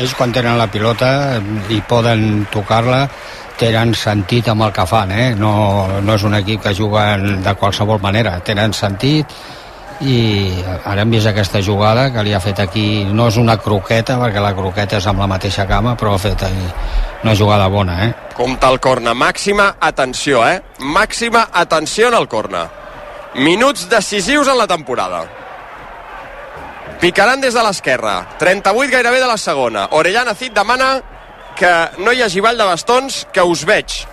ells 0.02 0.16
quan 0.18 0.32
tenen 0.34 0.56
la 0.58 0.66
pilota 0.72 1.10
i 1.70 1.82
poden 1.86 2.48
tocar-la 2.50 3.04
tenen 3.60 3.92
sentit 3.94 4.48
amb 4.50 4.66
el 4.66 4.72
que 4.74 4.86
fan 4.90 5.12
eh? 5.14 5.28
no, 5.38 5.52
no 6.02 6.16
és 6.18 6.24
un 6.26 6.34
equip 6.40 6.64
que 6.64 6.74
juguen 6.74 7.44
de 7.46 7.54
qualsevol 7.54 8.02
manera, 8.02 8.40
tenen 8.42 8.74
sentit 8.74 9.30
i 10.02 10.18
ara 10.86 11.04
hem 11.04 11.12
vist 11.14 11.30
aquesta 11.30 11.62
jugada 11.62 12.10
que 12.14 12.24
li 12.26 12.34
ha 12.34 12.42
fet 12.42 12.60
aquí, 12.60 13.06
no 13.06 13.28
és 13.30 13.38
una 13.38 13.58
croqueta 13.62 14.18
perquè 14.18 14.42
la 14.42 14.54
croqueta 14.58 14.98
és 14.98 15.08
amb 15.08 15.22
la 15.22 15.30
mateixa 15.30 15.68
cama 15.70 15.96
però 15.96 16.16
ha 16.16 16.22
fet 16.22 16.46
una 17.24 17.36
jugada 17.38 17.68
bona 17.70 17.98
eh? 18.08 18.12
compta 18.36 18.70
el 18.74 18.80
corna, 18.82 19.14
màxima 19.14 19.76
atenció 19.80 20.46
eh? 20.48 20.62
màxima 20.80 21.50
atenció 21.54 22.10
en 22.10 22.18
el 22.18 22.28
corna 22.28 22.68
minuts 23.36 23.90
decisius 23.90 24.48
en 24.48 24.58
la 24.58 24.68
temporada. 24.68 25.26
Picaran 27.00 27.42
des 27.42 27.54
de 27.54 27.64
l'esquerra. 27.64 28.28
38 28.40 28.92
gairebé 28.92 29.20
de 29.20 29.28
la 29.28 29.38
segona. 29.38 29.88
Orellana 29.92 30.36
Cid 30.36 30.54
demana 30.54 31.02
que 31.58 31.72
no 31.98 32.12
hi 32.12 32.22
hagi 32.22 32.42
ball 32.42 32.58
de 32.58 32.68
bastons 32.68 33.26
que 33.34 33.42
us 33.42 33.66
veig. 33.66 34.04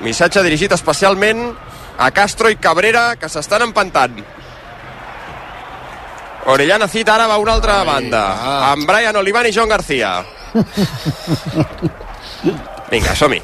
Missatge 0.00 0.42
dirigit 0.46 0.72
especialment 0.72 1.50
a 1.98 2.10
Castro 2.14 2.50
i 2.50 2.56
Cabrera 2.56 3.16
que 3.16 3.28
s'estan 3.28 3.66
empantant. 3.66 4.16
Orellana 6.48 6.88
Cid 6.88 7.08
ara 7.12 7.26
va 7.28 7.34
a 7.36 7.42
una 7.42 7.52
altra 7.58 7.82
banda. 7.84 8.22
amb 8.72 8.86
Brian 8.88 9.16
Olivan 9.16 9.46
i 9.46 9.52
Joan 9.52 9.68
García. 9.68 10.24
Vinga, 12.90 13.14
som-hi. 13.14 13.42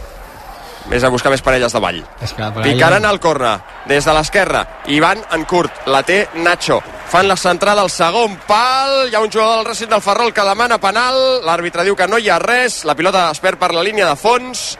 Vés 0.88 1.04
a 1.04 1.08
buscar 1.08 1.30
més 1.32 1.40
parelles 1.42 1.72
de 1.72 1.80
ball. 1.80 2.02
Que 2.20 2.48
Picaran 2.62 3.04
al 3.08 3.20
corna 3.20 3.54
des 3.88 4.04
de 4.04 4.12
l'esquerra. 4.12 4.64
Ivan 4.92 5.22
en 5.32 5.44
curt, 5.48 5.86
la 5.88 6.02
té 6.02 6.28
Nacho. 6.34 6.80
Fan 7.08 7.28
la 7.28 7.36
centrada 7.36 7.80
al 7.82 7.90
segon 7.90 8.36
pal. 8.46 9.08
Hi 9.08 9.14
ha 9.14 9.20
un 9.20 9.32
jugador 9.32 9.58
del 9.58 9.66
Racing 9.66 9.88
del 9.88 10.02
Ferrol 10.04 10.32
que 10.32 10.44
demana 10.44 10.78
penal. 10.78 11.40
L'àrbitre 11.44 11.84
diu 11.84 11.96
que 11.96 12.08
no 12.08 12.18
hi 12.18 12.28
ha 12.28 12.38
res. 12.38 12.84
La 12.84 12.94
pilota 12.94 13.30
es 13.30 13.40
perd 13.40 13.58
per 13.58 13.72
la 13.72 13.82
línia 13.84 14.08
de 14.08 14.16
fons. 14.16 14.78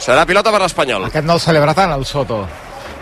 Serà 0.00 0.24
pilota 0.26 0.52
per 0.52 0.62
l'Espanyol. 0.64 1.04
Aquest 1.10 1.26
no 1.26 1.36
el 1.36 1.44
celebra 1.44 1.74
tant, 1.76 1.92
el 1.92 2.04
Soto. 2.08 2.44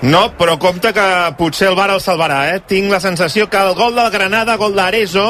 No, 0.02 0.32
però 0.34 0.56
compte 0.58 0.90
que 0.94 1.04
potser 1.38 1.68
el 1.70 1.76
VAR 1.78 1.92
el 1.94 2.00
salvarà, 2.02 2.40
eh? 2.50 2.62
Tinc 2.66 2.90
la 2.90 2.98
sensació 3.00 3.46
que 3.48 3.60
el 3.60 3.76
gol 3.78 3.94
del 3.94 4.10
Granada, 4.10 4.56
gol 4.58 4.74
d'Arezo, 4.74 5.26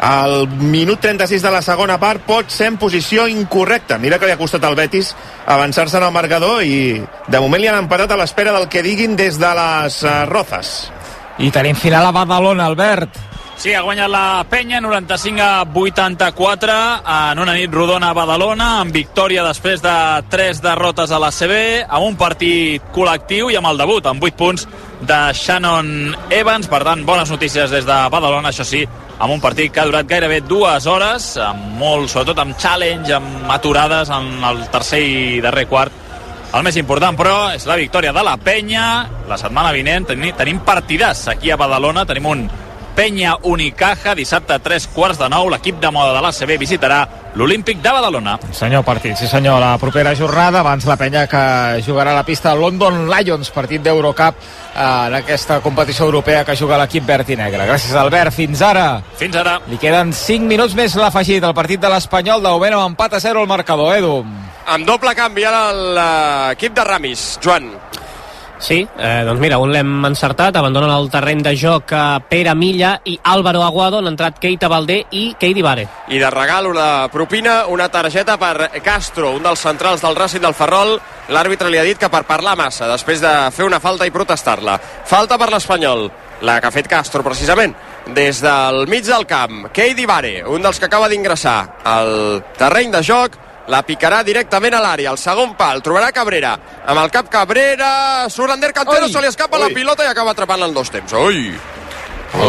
al 0.00 0.48
minut 0.48 0.98
36 1.04 1.42
de 1.44 1.52
la 1.52 1.60
segona 1.62 1.98
part 2.00 2.24
pot 2.26 2.50
ser 2.50 2.70
en 2.72 2.78
posició 2.80 3.28
incorrecta. 3.28 4.00
Mira 4.02 4.18
que 4.18 4.26
li 4.26 4.34
ha 4.34 4.40
costat 4.40 4.64
al 4.64 4.78
Betis 4.78 5.12
avançar-se 5.46 6.00
en 6.00 6.08
el 6.08 6.14
marcador 6.16 6.64
i 6.64 6.98
de 7.28 7.40
moment 7.40 7.62
li 7.62 7.70
han 7.70 7.82
empatat 7.84 8.10
a 8.10 8.18
l'espera 8.18 8.54
del 8.56 8.66
que 8.72 8.82
diguin 8.82 9.14
des 9.16 9.38
de 9.38 9.54
les 9.60 10.02
uh, 10.02 10.24
Rozas. 10.30 10.90
I 11.38 11.52
tenim 11.52 11.76
final 11.76 12.08
a 12.08 12.14
Badalona, 12.16 12.66
Albert. 12.66 13.29
Sí, 13.60 13.74
ha 13.76 13.82
guanyat 13.84 14.08
la 14.08 14.42
penya 14.48 14.78
95 14.80 15.42
a 15.44 15.66
84 15.68 16.74
en 17.04 17.40
una 17.42 17.52
nit 17.52 17.68
rodona 17.68 18.08
a 18.08 18.16
Badalona 18.16 18.68
amb 18.80 18.94
victòria 18.96 19.42
després 19.44 19.82
de 19.84 19.92
tres 20.32 20.62
derrotes 20.64 21.12
a 21.12 21.18
la 21.20 21.28
CB 21.28 21.58
amb 21.84 22.06
un 22.06 22.16
partit 22.16 22.86
col·lectiu 22.94 23.50
i 23.52 23.58
amb 23.60 23.68
el 23.68 23.82
debut 23.82 24.08
amb 24.08 24.24
8 24.24 24.38
punts 24.38 24.64
de 25.04 25.18
Shannon 25.36 25.90
Evans 26.32 26.70
per 26.72 26.80
tant 26.88 27.04
bones 27.04 27.28
notícies 27.28 27.68
des 27.68 27.84
de 27.84 27.98
Badalona 28.14 28.48
això 28.48 28.64
sí 28.64 28.80
amb 29.18 29.34
un 29.34 29.44
partit 29.44 29.68
que 29.68 29.84
ha 29.84 29.88
durat 29.90 30.08
gairebé 30.08 30.40
dues 30.40 30.88
hores 30.88 31.34
amb 31.44 31.76
molt, 31.82 32.08
sobretot 32.08 32.40
amb 32.40 32.56
challenge 32.56 33.12
amb 33.12 33.52
aturades 33.52 34.08
en 34.08 34.40
el 34.54 34.64
tercer 34.72 35.02
i 35.04 35.44
darrer 35.44 35.66
quart 35.68 36.06
el 36.50 36.64
més 36.66 36.74
important, 36.80 37.14
però, 37.14 37.52
és 37.54 37.62
la 37.68 37.76
victòria 37.78 38.10
de 38.10 38.24
la 38.26 38.32
penya. 38.34 39.06
La 39.30 39.36
setmana 39.38 39.70
vinent 39.70 40.08
tenim, 40.08 40.34
tenim 40.34 40.58
aquí 40.66 41.50
a 41.52 41.56
Badalona. 41.56 42.04
Tenim 42.04 42.26
un 42.26 42.48
Penya 42.94 43.36
Unicaja, 43.42 44.14
dissabte 44.14 44.52
a 44.54 44.58
3 44.58 44.86
quarts 44.94 45.18
de 45.18 45.28
nou. 45.32 45.48
L'equip 45.50 45.80
de 45.80 45.90
moda 45.90 46.12
de 46.16 46.20
l'ACB 46.24 46.56
visitarà 46.60 47.00
l'Olímpic 47.34 47.78
de 47.80 47.92
Badalona. 47.94 48.36
Senyor 48.52 48.82
partit, 48.84 49.16
sí 49.16 49.28
senyor, 49.30 49.60
la 49.62 49.76
propera 49.78 50.14
jornada, 50.18 50.60
abans 50.60 50.84
la 50.88 50.96
penya 50.98 51.26
que 51.30 51.42
jugarà 51.86 52.12
a 52.12 52.18
la 52.18 52.24
pista 52.26 52.54
London 52.58 53.06
Lions, 53.08 53.50
partit 53.54 53.82
d'Eurocup 53.82 54.34
eh, 54.40 54.82
en 54.82 55.14
aquesta 55.20 55.60
competició 55.64 56.08
europea 56.10 56.44
que 56.44 56.56
juga 56.58 56.78
l'equip 56.80 57.06
verd 57.06 57.30
i 57.30 57.38
negre. 57.38 57.64
Gràcies, 57.70 57.94
Albert, 57.96 58.34
fins 58.34 58.62
ara. 58.66 59.00
Fins 59.16 59.36
ara. 59.38 59.58
Li 59.70 59.78
queden 59.78 60.12
5 60.12 60.50
minuts 60.50 60.74
més 60.74 60.96
l'afegit 60.98 61.44
al 61.46 61.54
partit 61.54 61.80
de 61.80 61.88
l'Espanyol, 61.92 62.42
de 62.42 62.50
moment 62.50 62.80
amb 62.80 62.92
empat 62.92 63.14
a 63.16 63.20
0 63.22 63.44
al 63.44 63.50
marcador, 63.50 63.94
Edu. 63.96 64.24
amb 64.70 64.86
doble 64.86 65.14
canvi 65.18 65.44
ara 65.44 65.70
l'equip 65.72 66.74
de 66.76 66.84
Ramis 66.84 67.38
Joan, 67.42 67.70
Sí, 68.60 68.86
eh, 68.98 69.22
doncs 69.24 69.40
mira, 69.40 69.56
un 69.58 69.72
l'hem 69.72 70.04
encertat, 70.04 70.54
abandonen 70.60 70.90
el 70.92 71.08
terreny 71.10 71.40
de 71.42 71.54
joc 71.56 71.94
Pere 72.28 72.52
Milla 72.54 72.92
i 73.08 73.16
Álvaro 73.32 73.62
Aguado, 73.64 73.98
han 73.98 74.10
entrat 74.12 74.36
Keita 74.38 74.68
Valdé 74.68 74.98
i 75.16 75.30
Keidi 75.40 75.64
Vare. 75.64 75.86
I 76.12 76.20
de 76.20 76.28
regal 76.30 76.68
una 76.68 77.08
propina, 77.08 77.64
una 77.72 77.88
targeta 77.88 78.36
per 78.38 78.68
Castro, 78.84 79.32
un 79.32 79.42
dels 79.48 79.64
centrals 79.64 80.04
del 80.04 80.16
Racing 80.16 80.44
del 80.44 80.54
Ferrol. 80.54 80.98
L'àrbitre 81.32 81.70
li 81.72 81.80
ha 81.80 81.86
dit 81.86 81.98
que 81.98 82.12
per 82.12 82.26
parlar 82.28 82.56
massa, 82.58 82.88
després 82.90 83.24
de 83.24 83.32
fer 83.56 83.64
una 83.64 83.80
falta 83.80 84.04
i 84.04 84.12
protestar-la. 84.12 84.76
Falta 85.08 85.38
per 85.40 85.48
l'Espanyol, 85.54 86.10
la 86.44 86.60
que 86.60 86.68
ha 86.68 86.74
fet 86.74 86.88
Castro, 86.90 87.24
precisament, 87.24 87.72
des 88.12 88.42
del 88.44 88.86
mig 88.92 89.08
del 89.08 89.24
camp. 89.26 89.70
Keidi 89.72 90.04
Vare, 90.04 90.42
un 90.44 90.60
dels 90.60 90.78
que 90.78 90.90
acaba 90.90 91.08
d'ingressar 91.08 91.80
al 91.84 92.42
terreny 92.58 92.92
de 92.92 93.02
joc, 93.06 93.40
la 93.70 93.82
picarà 93.86 94.22
directament 94.26 94.74
a 94.74 94.80
l'àrea, 94.82 95.12
al 95.12 95.18
segon 95.20 95.54
pal, 95.58 95.80
trobarà 95.84 96.10
Cabrera, 96.12 96.56
amb 96.90 96.98
el 97.04 97.10
cap 97.14 97.28
Cabrera, 97.30 97.90
surt 98.28 98.50
Ander 98.56 98.72
Cantero, 98.74 99.06
Ui, 99.06 99.12
se 99.12 99.22
li 99.22 99.30
escapa 99.30 99.56
ui. 99.58 99.62
la 99.62 99.70
pilota 99.74 100.04
i 100.04 100.10
acaba 100.10 100.34
atrapant-la 100.34 100.66
en 100.66 100.74
dos 100.74 100.90
temps. 100.90 101.14
Ui! 101.22 101.54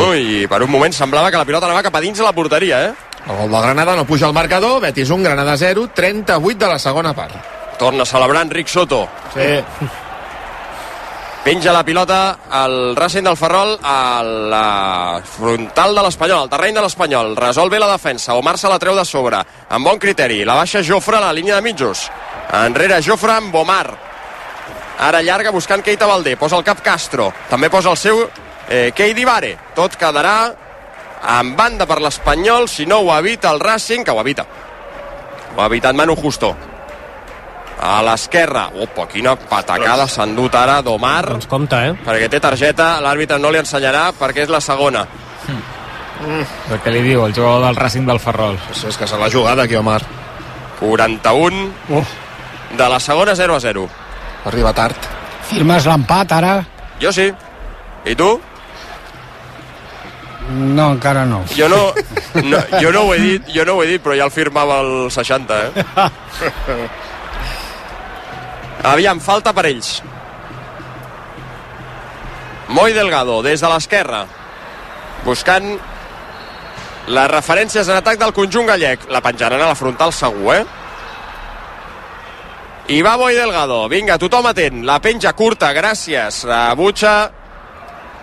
Ui, 0.10 0.46
per 0.50 0.62
un 0.66 0.70
moment 0.70 0.94
semblava 0.94 1.32
que 1.34 1.40
la 1.42 1.46
pilota 1.46 1.66
anava 1.70 1.82
cap 1.86 1.96
a 1.98 2.02
dins 2.04 2.20
la 2.22 2.34
porteria, 2.34 2.84
eh? 2.90 2.94
El 3.22 3.38
gol 3.38 3.52
del 3.54 3.62
Granada 3.62 3.96
no 3.96 4.06
puja 4.06 4.26
al 4.28 4.34
marcador, 4.34 4.80
Betis 4.82 5.10
1, 5.10 5.24
Granada 5.24 5.56
0, 5.58 5.88
38 5.94 6.58
de 6.58 6.68
la 6.70 6.80
segona 6.80 7.14
part. 7.14 7.36
Torna 7.78 8.04
a 8.04 8.06
celebrar 8.06 8.44
Enric 8.46 8.68
Soto. 8.68 9.08
Sí. 9.34 9.62
Penja 11.44 11.74
la 11.74 11.84
pilota 11.84 12.38
al 12.52 12.96
Racing 12.96 13.24
del 13.24 13.36
Ferrol 13.36 13.72
a 13.82 14.22
la 14.22 15.22
frontal 15.26 15.96
de 15.98 16.04
l'Espanyol, 16.06 16.44
al 16.44 16.52
terreny 16.52 16.76
de 16.78 16.84
l'Espanyol. 16.86 17.34
Resol 17.36 17.72
bé 17.74 17.80
la 17.82 17.90
defensa, 17.90 18.36
Omar 18.38 18.60
se 18.62 18.70
la 18.70 18.78
treu 18.78 18.94
de 18.94 19.06
sobre, 19.10 19.40
amb 19.70 19.90
bon 19.90 19.98
criteri. 19.98 20.44
La 20.46 20.60
baixa 20.60 20.84
Jofre 20.86 21.18
a 21.18 21.24
la 21.26 21.34
línia 21.34 21.58
de 21.58 21.66
mitjos. 21.66 22.06
Enrere 22.62 23.02
Jofre 23.02 23.40
amb 23.40 23.58
Omar. 23.58 23.88
Ara 25.02 25.24
llarga 25.26 25.50
buscant 25.50 25.82
Keita 25.82 26.06
Valdé, 26.06 26.38
posa 26.38 26.62
el 26.62 26.64
cap 26.64 26.86
Castro. 26.86 27.32
També 27.50 27.72
posa 27.74 27.90
el 27.90 27.98
seu 27.98 28.22
eh, 28.22 28.92
Keidi 28.94 29.26
Vare. 29.26 29.56
Tot 29.74 29.98
quedarà 29.98 30.36
en 31.40 31.56
banda 31.58 31.90
per 31.90 32.04
l'Espanyol, 32.06 32.70
si 32.70 32.86
no 32.86 33.02
ho 33.02 33.16
evita 33.18 33.50
el 33.50 33.60
Racing, 33.60 34.06
que 34.06 34.14
ho 34.14 34.22
evita. 34.22 34.46
Ho 35.56 35.64
ha 35.64 35.72
evitat 35.74 35.98
Manu 35.98 36.14
Justo. 36.22 36.54
A 37.82 38.02
l'esquerra. 38.06 38.68
Opa, 38.84 39.08
quina 39.10 39.34
patacada 39.36 40.06
s'ha 40.08 40.28
endut 40.30 40.54
ara 40.56 40.82
d'Omar 40.86 41.24
Doncs 41.32 41.48
compte, 41.50 41.76
eh? 41.82 41.94
perquè 42.06 42.28
té 42.30 42.40
targeta, 42.40 43.00
l'àrbitre 43.02 43.40
no 43.42 43.50
li 43.50 43.58
ensenyarà 43.58 44.12
perquè 44.20 44.44
és 44.46 44.52
la 44.54 44.62
segona. 44.62 45.06
El 46.70 46.80
que 46.84 46.92
li 46.94 47.02
diu 47.02 47.24
el 47.26 47.34
jugador 47.34 47.66
del 47.66 47.76
Racing 47.76 48.06
del 48.06 48.20
Ferrol. 48.22 48.60
Això 48.70 48.92
és 48.92 48.98
que 48.98 49.08
se 49.10 49.18
l'ha 49.18 49.32
jugada 49.34 49.64
aquí, 49.66 49.76
Omar. 49.76 50.02
41 50.80 51.72
Uf, 51.98 52.14
de 52.78 52.90
la 52.90 53.00
segona 53.00 53.36
0 53.36 53.56
a 53.56 53.60
0. 53.60 53.88
Arriba 54.46 54.74
tard. 54.74 54.96
firmes 55.50 55.86
l'empat 55.86 56.32
ara? 56.32 56.54
Jo 57.02 57.12
sí. 57.12 57.32
I 58.06 58.16
tu? 58.16 58.30
No, 60.52 60.92
encara 60.92 61.26
no. 61.26 61.44
Jo 61.58 61.68
no, 61.70 61.82
no, 62.44 62.58
jo 62.82 62.92
no 62.92 63.02
ho 63.08 63.14
he 63.14 63.20
dit, 63.20 63.50
jo 63.54 63.66
no 63.66 63.74
ho 63.76 63.84
he 63.84 63.88
dit, 63.88 64.02
però 64.02 64.16
ja 64.18 64.26
el 64.26 64.32
firmava 64.32 64.80
el 64.82 65.12
60, 65.12 65.60
eh? 65.66 65.86
Aviam, 68.84 69.20
falta 69.22 69.54
per 69.54 69.68
ells. 69.70 70.00
Moi 72.72 72.94
Delgado, 72.96 73.42
des 73.44 73.62
de 73.62 73.70
l'esquerra, 73.70 74.24
buscant 75.26 75.68
les 77.12 77.28
referències 77.32 77.88
en 77.90 77.98
atac 78.00 78.18
del 78.22 78.34
conjunt 78.34 78.70
gallec. 78.70 79.10
La 79.12 79.22
penjaran 79.22 79.62
a 79.62 79.68
la 79.74 79.76
frontal 79.76 80.14
segur, 80.16 80.56
eh? 80.56 80.64
I 82.92 83.02
va 83.06 83.18
Moi 83.18 83.36
Delgado. 83.36 83.84
Vinga, 83.92 84.18
tothom 84.18 84.50
atent. 84.50 84.82
La 84.88 84.98
penja 85.04 85.34
curta, 85.38 85.72
gràcies. 85.74 86.42
Rebutja 86.48 87.14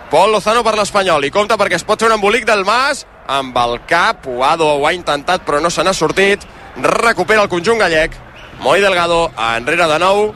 Pol 0.09 0.33
Lozano 0.33 0.63
per 0.65 0.75
l'Espanyol. 0.75 1.25
I 1.25 1.31
compta 1.31 1.57
perquè 1.57 1.77
es 1.77 1.85
pot 1.85 2.01
fer 2.01 2.09
un 2.09 2.17
embolic 2.17 2.45
del 2.49 2.65
Mas 2.65 3.05
amb 3.29 3.55
el 3.63 3.79
cap. 3.87 4.23
Puado 4.25 4.67
ho 4.75 4.85
ha 4.87 4.93
intentat 4.93 5.45
però 5.45 5.61
no 5.61 5.69
se 5.69 5.85
n'ha 5.85 5.93
sortit. 5.93 6.43
Recupera 6.81 7.45
el 7.45 7.49
conjunt 7.49 7.79
gallec. 7.79 8.17
Moi 8.59 8.81
Delgado 8.81 9.29
enrere 9.55 9.87
de 9.87 9.99
nou 10.01 10.29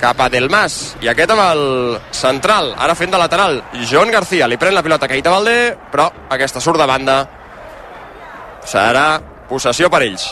cap 0.00 0.20
a 0.20 0.28
Del 0.32 0.48
Mas 0.52 0.96
i 1.00 1.08
aquest 1.08 1.30
amb 1.32 1.42
el 1.46 1.62
central, 2.14 2.74
ara 2.78 2.94
fent 2.98 3.10
de 3.14 3.18
lateral 3.20 3.62
Joan 3.90 4.10
García, 4.12 4.48
li 4.48 4.58
pren 4.60 4.74
la 4.76 4.82
pilota 4.84 5.06
a 5.06 5.08
Keita 5.12 5.30
Valdé 5.32 5.76
però 5.92 6.10
aquesta 6.36 6.60
surt 6.60 6.78
de 6.80 6.86
banda 6.88 7.20
serà 8.66 9.06
possessió 9.48 9.88
per 9.92 10.02
ells 10.06 10.26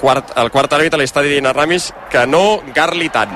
quart, 0.00 0.32
el 0.40 0.50
quart 0.50 0.72
àrbitre 0.78 0.98
li 1.00 1.06
està 1.08 1.22
dient 1.24 1.46
a 1.46 1.52
Ramis 1.56 1.90
que 2.10 2.24
no 2.26 2.60
garli 2.74 3.08
tant 3.12 3.34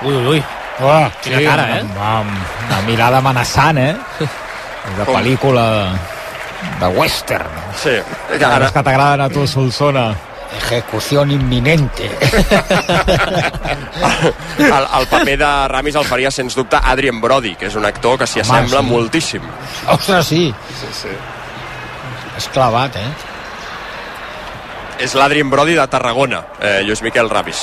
Ui, 0.00 0.14
ui, 0.16 0.26
ui. 0.38 0.42
Oh, 0.80 1.08
Quina 1.20 1.42
cara, 1.44 1.64
eh? 1.76 1.82
Amb 2.00 2.30
una 2.64 2.78
mirada 2.86 3.18
amenaçant, 3.20 3.76
eh? 3.76 3.92
De 4.96 5.04
Com? 5.04 5.12
pel·lícula 5.12 5.64
de 6.80 6.88
western. 6.96 7.50
sí, 7.76 7.98
que 8.30 8.44
Ara... 8.46 8.70
que 8.72 8.82
t'agraden 8.82 9.20
a 9.26 9.28
tu, 9.28 9.44
Solsona. 9.46 10.06
Ejecución 10.56 11.30
inminente. 11.30 12.10
el, 14.58 14.86
el 15.00 15.06
paper 15.08 15.38
de 15.38 15.68
Ramis 15.68 15.94
el 15.94 16.04
faria 16.04 16.30
sens 16.30 16.54
dubte 16.54 16.76
Adrien 16.82 17.20
Brody 17.20 17.54
que 17.56 17.66
és 17.70 17.76
un 17.78 17.84
actor 17.86 18.18
que 18.18 18.26
s'hi 18.26 18.40
assembla 18.42 18.80
sí. 18.82 18.86
moltíssim 18.90 19.42
Ostres, 19.94 20.26
sí. 20.26 20.54
sí, 20.80 20.86
sí. 21.02 21.12
És 22.36 22.48
clavat, 22.54 22.96
eh? 22.96 23.12
és 25.00 25.14
l'Adrien 25.16 25.48
Brody 25.50 25.74
de 25.78 25.86
Tarragona, 25.88 26.42
eh, 26.60 26.80
Lluís 26.84 27.00
Miquel 27.02 27.30
Ramis. 27.32 27.60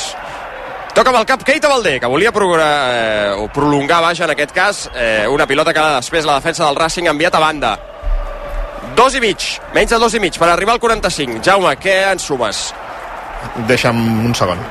Toca 0.97 1.12
amb 1.12 1.19
el 1.19 1.28
cap 1.30 1.43
Keita 1.45 1.69
Valdé, 1.69 2.00
que 2.02 2.10
volia 2.10 2.32
progra- 2.34 2.69
eh, 2.89 3.34
o 3.38 3.47
prolongar, 3.54 4.02
vaja, 4.02 4.23
en 4.26 4.32
aquest 4.34 4.52
cas, 4.56 4.89
eh, 4.95 5.28
una 5.30 5.45
pilota 5.45 5.73
que 5.73 5.84
després 6.00 6.26
la 6.26 6.39
defensa 6.39 6.65
del 6.65 6.76
Racing 6.76 7.06
ha 7.06 7.12
enviat 7.13 7.36
a 7.36 7.39
banda. 7.39 7.76
Dos 8.97 9.13
i 9.13 9.19
mig, 9.21 9.43
menys 9.75 9.91
de 9.93 9.99
dos 10.01 10.15
i 10.17 10.19
mig, 10.19 10.39
per 10.41 10.47
arribar 10.49 10.73
al 10.73 10.81
45. 10.81 11.38
Jaume, 11.45 11.75
què 11.77 11.99
en 12.10 12.17
sumes? 12.17 12.63
Deixa'm 13.69 13.99
un 14.25 14.33
segon. 14.33 14.63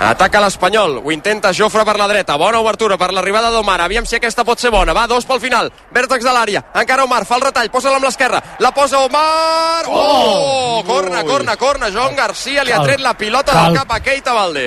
Ataca 0.00 0.40
l'Espanyol, 0.40 1.02
ho 1.04 1.10
intenta 1.12 1.50
Jofre 1.52 1.82
per 1.84 1.98
la 2.00 2.06
dreta, 2.08 2.38
bona 2.40 2.58
obertura 2.62 2.96
per 2.96 3.10
l'arribada 3.12 3.50
d'Omar, 3.52 3.82
aviam 3.84 4.06
si 4.08 4.16
aquesta 4.16 4.46
pot 4.48 4.58
ser 4.58 4.70
bona, 4.72 4.94
va, 4.96 5.02
dos 5.06 5.26
pel 5.28 5.40
final, 5.42 5.68
vèrtex 5.92 6.24
de 6.24 6.32
l'àrea, 6.32 6.62
encara 6.80 7.04
Omar, 7.04 7.26
fa 7.28 7.36
el 7.36 7.42
retall, 7.44 7.68
posa-la 7.70 7.98
amb 8.00 8.06
l'esquerra, 8.08 8.40
la 8.64 8.70
posa 8.72 9.02
Omar, 9.04 9.84
oh, 9.92 10.82
corna, 10.88 11.20
corna, 11.28 11.56
corna, 11.60 11.90
Joan 11.92 12.16
Garcia 12.16 12.64
li 12.64 12.72
ha 12.72 12.80
tret 12.82 13.00
la 13.04 13.12
pilota 13.12 13.52
cal- 13.52 13.66
del 13.74 13.76
cap 13.82 13.92
a 13.92 13.98
Keita 14.00 14.32
Valdé. 14.32 14.64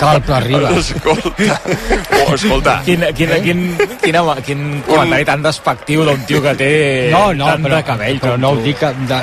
Calp 0.00 0.30
arriba. 0.30 0.70
Escolta, 0.80 1.60
oh, 2.24 2.34
escolta, 2.34 2.80
Quin, 2.84 3.04
quin, 3.16 3.30
quin, 3.44 3.60
quin, 4.00 4.16
home, 4.16 4.34
quin 4.48 4.64
comentari 4.88 5.24
tan 5.28 5.42
despectiu 5.44 6.04
d'un 6.08 6.24
tio 6.28 6.40
que 6.44 6.52
té 6.56 6.70
No, 7.12 7.32
no, 7.36 7.46
tant 7.52 7.62
però, 7.64 7.76
de 7.76 7.84
cabell 7.84 8.18
però 8.20 8.36
no 8.40 8.50
ho 8.54 8.58
dic 8.64 8.80
de, 8.80 9.20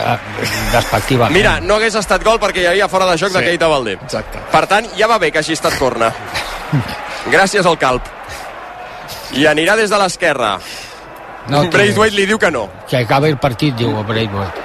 despectivament. 0.71 1.33
mira, 1.35 1.57
no 1.61 1.75
hagués 1.81 1.97
estat 1.97 2.23
gol 2.25 2.39
perquè 2.41 2.61
hi 2.63 2.69
havia 2.75 2.87
fora 2.89 3.09
de 3.09 3.17
joc 3.17 3.33
de 3.33 3.39
Sí, 3.41 3.45
Keita 3.51 3.67
Valdé. 3.71 3.97
exacte. 4.01 4.41
Per 4.51 4.63
tant, 4.69 4.89
ja 4.97 5.07
va 5.09 5.17
bé 5.21 5.30
que 5.31 5.39
hagi 5.39 5.53
estat 5.57 5.77
corna. 5.79 6.11
Gràcies 7.31 7.65
al 7.65 7.77
calp. 7.81 8.07
I 9.37 9.45
anirà 9.47 9.75
des 9.79 9.89
de 9.89 9.97
l'esquerra. 9.99 10.57
no, 11.49 11.63
Braithwaite 11.73 12.15
li 12.15 12.25
diu 12.29 12.37
que 12.37 12.51
no. 12.51 12.67
que 12.87 12.97
acabi 13.01 13.29
el 13.31 13.37
partit, 13.37 13.73
diu 13.75 13.95
Braithwaite. 14.03 14.61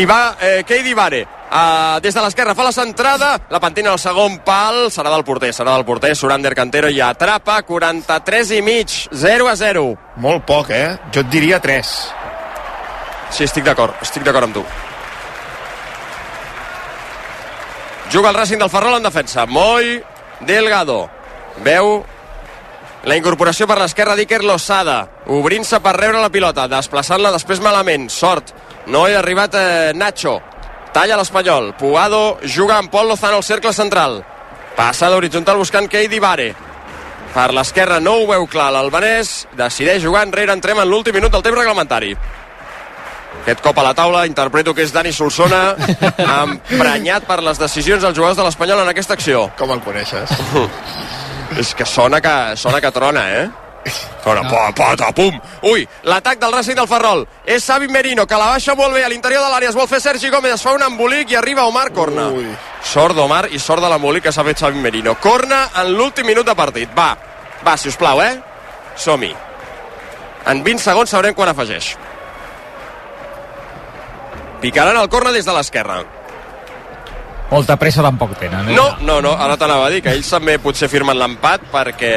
i 0.00 0.04
va 0.08 0.36
eh, 0.40 0.62
Keidi 0.64 0.94
Vare 0.96 1.20
uh, 1.50 2.00
des 2.00 2.14
de 2.14 2.22
l'esquerra 2.24 2.54
fa 2.56 2.64
la 2.64 2.72
centrada 2.72 3.34
la 3.52 3.60
pentina 3.60 3.90
al 3.92 3.98
segon 4.00 4.38
pal 4.44 4.86
serà 4.90 5.12
del 5.12 5.24
porter 5.28 5.52
serà 5.52 5.74
del 5.76 5.84
porter 5.84 6.14
Surander 6.16 6.54
Cantero 6.56 6.88
i 6.88 7.00
atrapa 7.04 7.58
43 7.62 8.54
i 8.56 8.62
mig 8.64 8.88
0 9.12 9.48
a 9.52 9.54
0 9.56 9.84
Molt 10.24 10.46
poc, 10.48 10.70
eh? 10.70 10.96
Jo 11.12 11.20
et 11.20 11.28
diria 11.30 11.60
3. 11.60 11.92
sí, 13.30 13.44
estic 13.44 13.64
d'acord 13.68 14.00
estic 14.00 14.24
d'acord 14.24 14.48
amb 14.48 14.54
tu 14.54 14.64
juga 18.12 18.30
el 18.30 18.36
Racing 18.36 18.58
del 18.58 18.70
Ferrol 18.70 18.96
en 18.98 19.08
defensa 19.08 19.46
Moi 19.46 20.02
Delgado 20.40 21.08
veu 21.64 22.04
la 23.06 23.14
incorporació 23.14 23.68
per 23.70 23.76
l'esquerra 23.78 24.16
d'Iker 24.18 24.40
Losada, 24.42 24.96
obrint-se 25.30 25.78
per 25.78 25.92
rebre 25.94 26.18
la 26.18 26.30
pilota, 26.34 26.64
desplaçant-la 26.66 27.30
després 27.30 27.60
malament. 27.62 28.08
Sort, 28.10 28.50
no 28.90 29.04
hi 29.06 29.14
ha 29.14 29.20
arribat 29.20 29.54
eh, 29.54 29.92
Nacho. 29.94 30.40
Talla 30.90 31.18
l'Espanyol. 31.20 31.70
Puado 31.78 32.40
juga 32.42 32.80
amb 32.80 32.90
Pol 32.90 33.06
Lozano 33.06 33.38
al 33.38 33.46
cercle 33.46 33.70
central. 33.76 34.24
Passa 34.74 35.06
d'horitzontal 35.12 35.60
buscant 35.60 35.86
Keidi 35.86 36.18
Vare. 36.18 36.48
Per 37.30 37.46
l'esquerra 37.54 38.00
no 38.00 38.16
ho 38.16 38.26
veu 38.26 38.48
clar 38.50 38.72
l'albanès. 38.74 39.46
Decideix 39.54 40.02
jugar 40.02 40.24
enrere. 40.26 40.56
Entrem 40.56 40.82
en 40.82 40.90
l'últim 40.90 41.14
minut 41.14 41.30
del 41.30 41.46
temps 41.46 41.58
reglamentari. 41.58 42.14
Aquest 43.42 43.60
cop 43.62 43.78
a 43.78 43.84
la 43.86 43.92
taula, 43.94 44.24
interpreto 44.26 44.74
que 44.74 44.82
és 44.82 44.94
Dani 44.94 45.12
Solsona, 45.14 45.76
emprenyat 46.42 47.28
per 47.28 47.42
les 47.46 47.60
decisions 47.60 48.02
dels 48.02 48.16
jugadors 48.16 48.38
de 48.38 48.46
l'Espanyol 48.46 48.82
en 48.82 48.90
aquesta 48.94 49.14
acció. 49.14 49.46
Com 49.58 49.74
el 49.74 49.84
coneixes? 49.84 50.32
És 51.60 51.76
que 51.78 51.86
sona 51.86 52.18
que, 52.20 52.34
sona 52.58 52.80
que 52.82 52.90
trona, 52.90 53.22
eh? 53.38 53.46
Fora, 54.24 54.42
no. 54.42 54.50
pota, 54.74 55.12
pum. 55.14 55.36
Ui, 55.62 55.86
l'atac 56.10 56.40
del 56.40 56.52
Racing 56.52 56.74
del 56.74 56.88
Ferrol. 56.90 57.22
És 57.46 57.64
Xavi 57.64 57.86
Merino, 57.88 58.26
que 58.26 58.38
la 58.38 58.48
baixa 58.56 58.74
molt 58.74 58.94
bé 58.96 59.04
a 59.06 59.10
l'interior 59.12 59.44
de 59.44 59.52
l'àrea. 59.52 59.70
Es 59.70 59.78
vol 59.78 59.86
fer 59.86 60.00
Sergi 60.02 60.30
Gómez, 60.32 60.56
es 60.56 60.64
fa 60.66 60.74
un 60.74 60.82
embolic 60.82 61.30
i 61.30 61.38
arriba 61.38 61.68
Omar 61.70 61.92
Corna. 61.94 62.26
Ui. 62.34 62.48
Sort 62.82 63.14
d'Omar 63.14 63.46
i 63.54 63.60
sort 63.62 63.84
de 63.84 63.90
l'embolic 63.92 64.26
que 64.26 64.34
s'ha 64.34 64.44
fet 64.46 64.64
Xavi 64.64 64.82
Merino. 64.82 65.14
Corna 65.22 65.68
en 65.82 65.92
l'últim 65.94 66.26
minut 66.26 66.46
de 66.46 66.56
partit. 66.58 66.90
Va, 66.96 67.12
va, 67.62 67.76
si 67.78 67.92
us 67.92 68.00
plau, 68.00 68.22
eh? 68.24 68.34
Som-hi. 68.98 69.30
En 70.50 70.62
20 70.66 70.82
segons 70.82 71.10
sabrem 71.10 71.34
quan 71.34 71.54
afegeix. 71.54 71.94
Picaran 74.60 74.96
el 74.96 75.08
corna 75.12 75.32
des 75.34 75.44
de 75.46 75.52
l'esquerra. 75.54 76.00
Molta 77.50 77.76
pressa 77.78 78.02
tampoc 78.02 78.32
tenen. 78.40 78.70
Eh? 78.70 78.74
No, 78.74 78.88
no, 79.06 79.20
no, 79.22 79.36
ara 79.38 79.56
t'anava 79.58 79.86
a 79.86 79.90
dir 79.92 80.00
que 80.02 80.10
ells 80.16 80.30
també 80.32 80.56
potser 80.58 80.88
firmen 80.90 81.18
l'empat 81.18 81.68
perquè... 81.72 82.14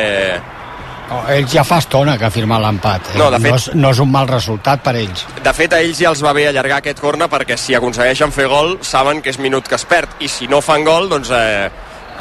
No, 1.10 1.20
ells 1.34 1.54
ja 1.54 1.64
fa 1.66 1.80
estona 1.82 2.16
que 2.22 2.26
ha 2.28 2.32
firmat 2.34 2.62
l'empat. 2.62 3.12
Eh? 3.14 3.18
No, 3.18 3.30
de 3.34 3.40
fet- 3.42 3.52
no, 3.52 3.58
és, 3.58 3.68
no 3.78 3.92
és 3.94 4.02
un 4.02 4.10
mal 4.14 4.28
resultat 4.30 4.82
per 4.86 4.96
ells. 4.98 5.26
De 5.46 5.54
fet, 5.58 5.74
a 5.74 5.80
ells 5.82 6.02
ja 6.02 6.10
els 6.14 6.24
va 6.26 6.34
bé 6.38 6.48
allargar 6.50 6.80
aquest 6.82 7.02
corna 7.02 7.28
perquè 7.30 7.58
si 7.58 7.78
aconsegueixen 7.78 8.34
fer 8.34 8.48
gol 8.50 8.78
saben 8.86 9.22
que 9.22 9.30
és 9.34 9.40
minut 9.42 9.68
que 9.70 9.78
es 9.78 9.86
perd 9.90 10.18
i 10.22 10.30
si 10.30 10.48
no 10.50 10.62
fan 10.66 10.86
gol, 10.86 11.10
doncs 11.10 11.30
eh, 11.34 11.70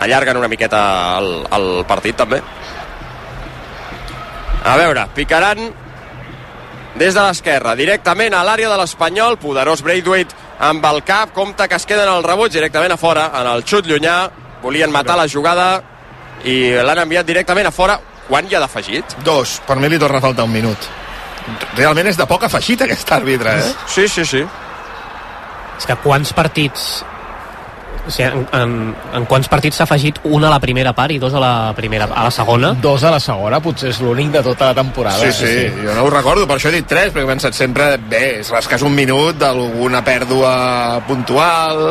allarguen 0.05 0.37
una 0.41 0.49
miqueta 0.49 0.81
el, 1.19 1.33
el 1.53 1.69
partit 1.89 2.17
també. 2.17 2.43
A 4.69 4.77
veure, 4.77 5.07
picaran 5.17 5.71
des 6.99 7.15
de 7.15 7.23
l'esquerra, 7.23 7.75
directament 7.79 8.35
a 8.35 8.43
l'àrea 8.47 8.69
de 8.73 8.77
l'Espanyol, 8.81 9.39
poderós 9.39 9.85
Braithwaite 9.87 10.35
amb 10.67 10.85
el 10.91 11.05
cap, 11.07 11.33
compta 11.35 11.69
que 11.69 11.79
es 11.79 11.87
queden 11.87 12.09
al 12.11 12.25
rebuig 12.27 12.53
directament 12.53 12.93
a 12.93 12.99
fora, 12.99 13.29
en 13.39 13.47
el 13.47 13.63
xut 13.63 13.87
llunyà, 13.87 14.19
volien 14.63 14.91
matar 14.91 15.17
la 15.19 15.29
jugada 15.31 15.69
i 16.45 16.75
l'han 16.75 17.05
enviat 17.05 17.27
directament 17.27 17.71
a 17.71 17.75
fora. 17.75 17.99
Quan 18.29 18.49
hi 18.49 18.57
ha 18.59 18.61
d'afegit? 18.61 19.15
Dos. 19.25 19.61
Per 19.67 19.79
mi 19.81 19.89
li 19.89 19.99
torna 19.99 20.19
a 20.19 20.25
faltar 20.25 20.45
un 20.45 20.53
minut. 20.53 20.89
Realment 21.79 22.11
és 22.11 22.19
de 22.19 22.27
poc 22.29 22.45
afegit 22.45 22.83
aquest 22.85 23.13
àrbitre, 23.15 23.55
eh? 23.57 23.71
Sí, 23.89 24.09
sí, 24.09 24.27
sí. 24.29 24.43
És 25.79 25.87
que 25.87 25.97
quants 26.03 26.35
partits 26.37 26.91
o 28.09 28.11
sigui, 28.11 28.29
en, 28.29 28.47
en, 28.57 28.95
en 29.19 29.27
quants 29.29 29.49
partits 29.53 29.77
s'ha 29.79 29.85
afegit 29.85 30.21
un 30.25 30.45
a 30.45 30.53
la 30.53 30.61
primera 30.63 30.95
part 30.97 31.13
i 31.13 31.19
dos 31.21 31.35
a 31.37 31.43
la, 31.43 31.53
primera, 31.77 32.09
a 32.09 32.25
la 32.25 32.33
segona? 32.33 32.73
Dos 32.83 33.05
a 33.05 33.13
la 33.13 33.21
segona, 33.21 33.61
potser 33.65 33.93
és 33.93 34.01
l'únic 34.05 34.33
de 34.33 34.43
tota 34.47 34.71
la 34.71 34.79
temporada. 34.79 35.21
Sí, 35.21 35.33
sí, 35.37 35.83
jo 35.85 35.97
no 35.97 36.07
ho 36.07 36.13
recordo, 36.15 36.47
per 36.49 36.57
això 36.57 36.73
he 36.73 36.79
dit 36.79 36.89
tres, 36.89 37.13
perquè 37.13 37.27
he 37.27 37.33
pensat 37.35 37.59
sempre, 37.59 37.91
bé, 38.11 38.41
és 38.41 38.53
l'escàs 38.55 38.85
un 38.87 38.97
minut 38.97 39.39
d'alguna 39.41 40.05
pèrdua 40.07 40.55
puntual... 41.09 41.85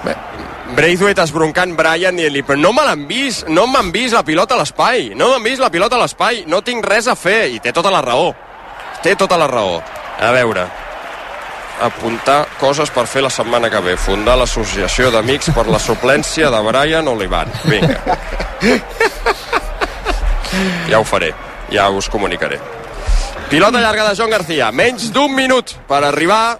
Bé, 0.00 0.16
Braithwaite 0.70 1.22
esbroncant 1.26 1.74
Brian 1.76 2.18
i 2.22 2.28
li 2.30 2.44
però 2.46 2.56
no 2.56 2.70
me 2.72 2.84
l'han 2.86 3.02
vist, 3.08 3.48
no 3.50 3.66
m'han 3.68 3.90
vist 3.94 4.14
la 4.16 4.22
pilota 4.26 4.54
a 4.54 4.60
l'espai, 4.62 5.10
no 5.18 5.32
m'han 5.32 5.42
vist 5.44 5.62
la 5.62 5.70
pilota 5.70 5.98
a 5.98 6.02
l'espai, 6.04 6.44
no 6.50 6.62
tinc 6.66 6.86
res 6.86 7.10
a 7.10 7.16
fer, 7.18 7.50
i 7.52 7.58
té 7.62 7.74
tota 7.74 7.90
la 7.92 8.02
raó. 8.06 8.30
Té 9.02 9.16
tota 9.18 9.38
la 9.40 9.48
raó. 9.50 9.80
A 10.20 10.30
veure, 10.36 10.66
apuntar 11.80 12.46
coses 12.60 12.90
per 12.94 13.06
fer 13.06 13.22
la 13.24 13.30
setmana 13.30 13.70
que 13.70 13.80
ve. 13.84 13.96
Fundar 13.96 14.36
l'associació 14.40 15.10
d'amics 15.10 15.50
per 15.56 15.66
la 15.68 15.80
suplència 15.82 16.50
de 16.52 16.60
Brian 16.68 17.08
Olivan. 17.08 17.52
Vinga. 17.64 18.00
Ja 20.90 20.98
ho 20.98 21.04
faré, 21.06 21.30
ja 21.70 21.88
us 21.94 22.08
comunicaré. 22.10 22.58
Pilota 23.50 23.80
llarga 23.80 24.08
de 24.08 24.16
Joan 24.16 24.30
García, 24.30 24.70
menys 24.70 25.08
d'un 25.14 25.34
minut 25.34 25.72
per 25.88 26.04
arribar 26.04 26.58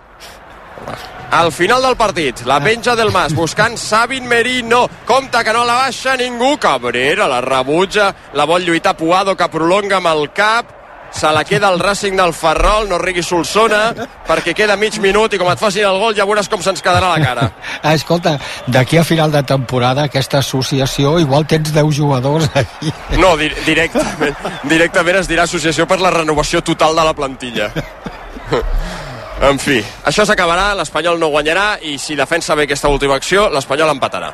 al 1.31 1.53
final 1.53 1.83
del 1.83 1.95
partit, 1.95 2.41
la 2.45 2.59
penja 2.59 2.97
del 2.99 3.13
Mas, 3.15 3.35
buscant 3.35 3.77
Sabin 3.79 4.27
Merino. 4.27 4.89
Compte 5.07 5.45
que 5.45 5.53
no 5.53 5.65
la 5.65 5.77
baixa 5.85 6.17
ningú. 6.17 6.57
Cabrera 6.59 7.29
la 7.31 7.41
rebutja, 7.41 8.11
la 8.35 8.45
vol 8.45 8.67
lluitar 8.67 8.97
Puado, 8.97 9.37
que 9.37 9.49
prolonga 9.49 10.01
amb 10.01 10.11
el 10.11 10.33
cap. 10.35 10.80
Se 11.11 11.31
la 11.33 11.43
queda 11.45 11.69
el 11.69 11.81
Racing 11.81 12.17
del 12.17 12.33
Ferrol, 12.33 12.89
no 12.89 12.99
rigui 12.99 13.23
Solsona, 13.27 13.91
perquè 14.29 14.55
queda 14.55 14.77
mig 14.79 14.97
minut 15.03 15.35
i 15.35 15.41
com 15.41 15.51
et 15.51 15.59
facin 15.59 15.85
el 15.89 15.99
gol 15.99 16.15
ja 16.17 16.27
veuràs 16.29 16.49
com 16.49 16.63
se'ns 16.63 16.83
quedarà 16.83 17.11
la 17.11 17.25
cara. 17.25 17.51
Ah, 17.83 17.95
escolta, 17.95 18.35
d'aquí 18.69 18.99
a 19.01 19.05
final 19.05 19.33
de 19.33 19.41
temporada 19.43 20.05
aquesta 20.05 20.39
associació 20.39 21.15
igual 21.19 21.47
tens 21.49 21.73
10 21.73 21.97
jugadors 21.97 22.51
aquí. 22.55 22.93
No, 23.17 23.33
di 23.41 23.49
directament, 23.65 24.37
directament 24.69 25.17
es 25.23 25.31
dirà 25.31 25.47
associació 25.49 25.87
per 25.89 26.01
la 26.01 26.13
renovació 26.13 26.61
total 26.61 26.95
de 26.97 27.07
la 27.09 27.15
plantilla. 27.17 27.71
En 29.41 29.57
fi, 29.57 29.79
això 30.05 30.27
s'acabarà, 30.29 30.75
l'Espanyol 30.77 31.17
no 31.17 31.31
guanyarà 31.33 31.79
i 31.89 31.95
si 31.97 32.13
defensa 32.13 32.53
bé 32.59 32.67
aquesta 32.67 32.91
última 32.93 33.17
acció, 33.17 33.47
l'Espanyol 33.49 33.95
empatarà. 33.95 34.29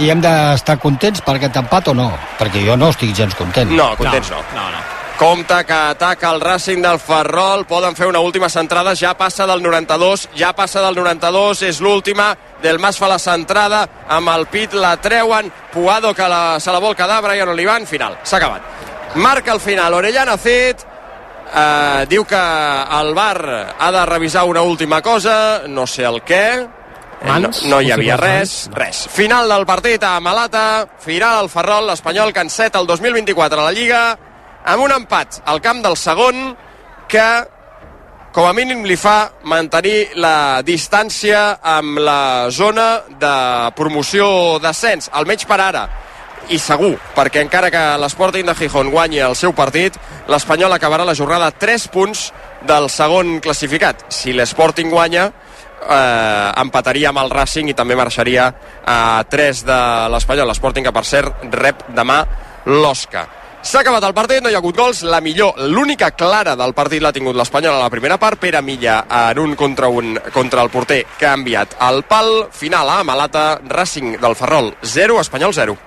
I 0.00 0.08
hem 0.08 0.22
d'estar 0.24 0.78
contents 0.80 1.20
per 1.24 1.34
aquest 1.36 1.56
empat 1.60 1.90
o 1.92 1.94
no? 1.96 2.06
Perquè 2.40 2.64
jo 2.64 2.78
no 2.80 2.88
estic 2.94 3.12
gens 3.16 3.36
content. 3.36 3.76
No, 3.76 3.90
contents 4.00 4.32
no. 4.32 4.40
No, 4.56 4.70
no. 4.72 4.80
Compte 5.18 5.64
que 5.64 5.72
ataca 5.72 6.30
el 6.30 6.40
Racing 6.42 6.82
del 6.82 6.98
Ferrol, 7.00 7.64
poden 7.66 7.96
fer 7.96 8.06
una 8.06 8.20
última 8.20 8.50
centrada, 8.52 8.92
ja 8.94 9.14
passa 9.16 9.46
del 9.48 9.62
92, 9.62 10.28
ja 10.36 10.50
passa 10.52 10.82
del 10.84 10.94
92, 10.94 11.62
és 11.70 11.80
l'última, 11.80 12.34
del 12.60 12.78
Mas 12.78 12.98
fa 13.00 13.08
la 13.08 13.16
centrada, 13.18 13.86
amb 14.12 14.28
el 14.34 14.44
pit 14.52 14.74
la 14.76 14.96
treuen, 15.00 15.48
Puado 15.72 16.12
que 16.14 16.28
la, 16.28 16.60
se 16.60 16.70
la 16.72 16.78
vol 16.84 16.94
quedar, 16.96 17.22
Brian 17.24 17.48
Olivan, 17.48 17.86
final, 17.88 18.18
s'ha 18.24 18.36
acabat. 18.36 18.62
Marca 19.16 19.52
el 19.56 19.60
final, 19.60 19.94
Orellana 19.94 20.36
Cid, 20.36 20.84
eh, 20.84 22.04
diu 22.12 22.24
que 22.28 22.42
el 23.00 23.14
bar 23.16 23.74
ha 23.78 23.90
de 23.92 24.04
revisar 24.06 24.44
una 24.44 24.60
última 24.62 25.00
cosa, 25.00 25.62
no 25.66 25.86
sé 25.86 26.04
el 26.04 26.22
què, 26.24 26.68
Eh, 27.16 27.24
no, 27.40 27.48
Mans? 27.48 27.62
no 27.64 27.80
hi 27.80 27.90
havia 27.90 28.14
res, 28.20 28.68
res. 28.74 29.06
Final 29.08 29.48
del 29.48 29.64
partit 29.64 30.02
a 30.04 30.20
Malata, 30.20 30.86
final 31.00 31.38
al 31.38 31.48
Ferrol, 31.48 31.86
l'Espanyol 31.88 32.30
que 32.30 32.42
enceta 32.44 32.78
el 32.78 32.86
2024 32.86 33.58
a 33.62 33.64
la 33.64 33.72
Lliga, 33.72 34.18
amb 34.66 34.82
un 34.82 34.92
empat 34.92 35.42
al 35.46 35.62
camp 35.62 35.82
del 35.84 35.96
segon 35.96 36.56
que 37.08 37.26
com 38.36 38.44
a 38.44 38.52
mínim 38.52 38.82
li 38.84 38.98
fa 39.00 39.30
mantenir 39.48 40.18
la 40.20 40.60
distància 40.66 41.56
amb 41.62 42.02
la 42.02 42.50
zona 42.52 42.88
de 43.08 43.36
promoció 43.78 44.58
d'ascens, 44.60 45.08
almenys 45.16 45.46
per 45.48 45.60
ara 45.62 45.86
i 46.52 46.58
segur, 46.60 46.92
perquè 47.16 47.40
encara 47.42 47.70
que 47.72 47.84
l'Sporting 47.98 48.46
de 48.46 48.54
Gijón 48.58 48.90
guanyi 48.92 49.22
el 49.24 49.34
seu 49.38 49.54
partit, 49.56 49.96
l'Espanyol 50.28 50.76
acabarà 50.76 51.06
la 51.06 51.16
jornada 51.16 51.48
a 51.48 51.54
3 51.54 51.88
punts 51.94 52.28
del 52.66 52.90
segon 52.92 53.38
classificat. 53.40 54.04
Si 54.14 54.34
l'Sporting 54.36 54.92
guanya, 54.92 55.30
eh, 55.80 56.52
empataria 56.60 57.10
amb 57.10 57.24
el 57.24 57.32
Racing 57.32 57.70
i 57.70 57.74
també 57.78 57.96
marxaria 57.98 58.50
a 58.84 59.24
3 59.28 59.64
de 59.66 59.80
l'Espanyol. 60.12 60.52
L'Sporting 60.52 60.86
que, 60.86 60.94
per 60.94 61.04
cert, 61.08 61.48
rep 61.50 61.88
demà 61.96 62.20
l'Osca. 62.66 63.26
S'ha 63.66 63.80
acabat 63.82 64.04
el 64.06 64.12
partit, 64.14 64.38
no 64.44 64.50
hi 64.50 64.54
ha 64.54 64.60
hagut 64.60 64.76
gols. 64.78 65.00
La 65.10 65.18
millor, 65.18 65.56
l'única 65.74 66.12
clara 66.14 66.52
del 66.54 66.70
partit 66.76 67.02
l'ha 67.02 67.10
tingut 67.10 67.34
l'Espanyol 67.34 67.74
a 67.74 67.80
la 67.82 67.90
primera 67.90 68.14
part. 68.22 68.38
Pere 68.38 68.60
Milla 68.62 69.00
en 69.10 69.40
un 69.42 69.56
contra 69.58 69.88
un 69.90 70.20
contra 70.30 70.62
el 70.62 70.70
porter 70.70 71.00
que 71.18 71.26
ha 71.26 71.34
enviat 71.34 71.74
el 71.88 72.04
pal. 72.06 72.30
Final 72.54 72.94
a 72.94 73.02
Malata, 73.02 73.58
Racing 73.66 74.20
del 74.22 74.38
Ferrol 74.38 74.70
0, 74.84 75.18
Espanyol 75.20 75.58
0. 75.58 75.78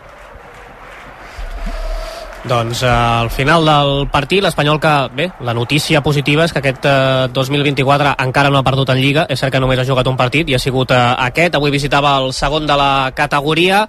Doncs 2.49 2.83
eh, 2.83 2.87
al 2.89 3.29
final 3.31 3.65
del 3.67 4.07
partit, 4.11 4.43
l'Espanyol 4.43 4.79
que, 4.79 4.93
bé, 5.15 5.31
la 5.43 5.53
notícia 5.53 5.99
positiva 6.03 6.45
és 6.47 6.53
que 6.55 6.59
aquest 6.59 6.85
eh, 6.87 7.27
2024 7.35 8.15
encara 8.25 8.51
no 8.51 8.59
ha 8.59 8.67
perdut 8.67 8.91
en 8.91 8.99
Lliga, 8.99 9.25
és 9.29 9.39
cert 9.39 9.51
que 9.51 9.59
només 9.59 9.79
ha 9.79 9.87
jugat 9.87 10.07
un 10.07 10.19
partit 10.19 10.47
i 10.47 10.55
ha 10.55 10.59
sigut 10.59 10.91
eh, 10.95 10.99
aquest, 11.29 11.55
avui 11.59 11.71
visitava 11.71 12.15
el 12.23 12.31
segon 12.33 12.67
de 12.67 12.79
la 12.79 13.11
categoria, 13.15 13.85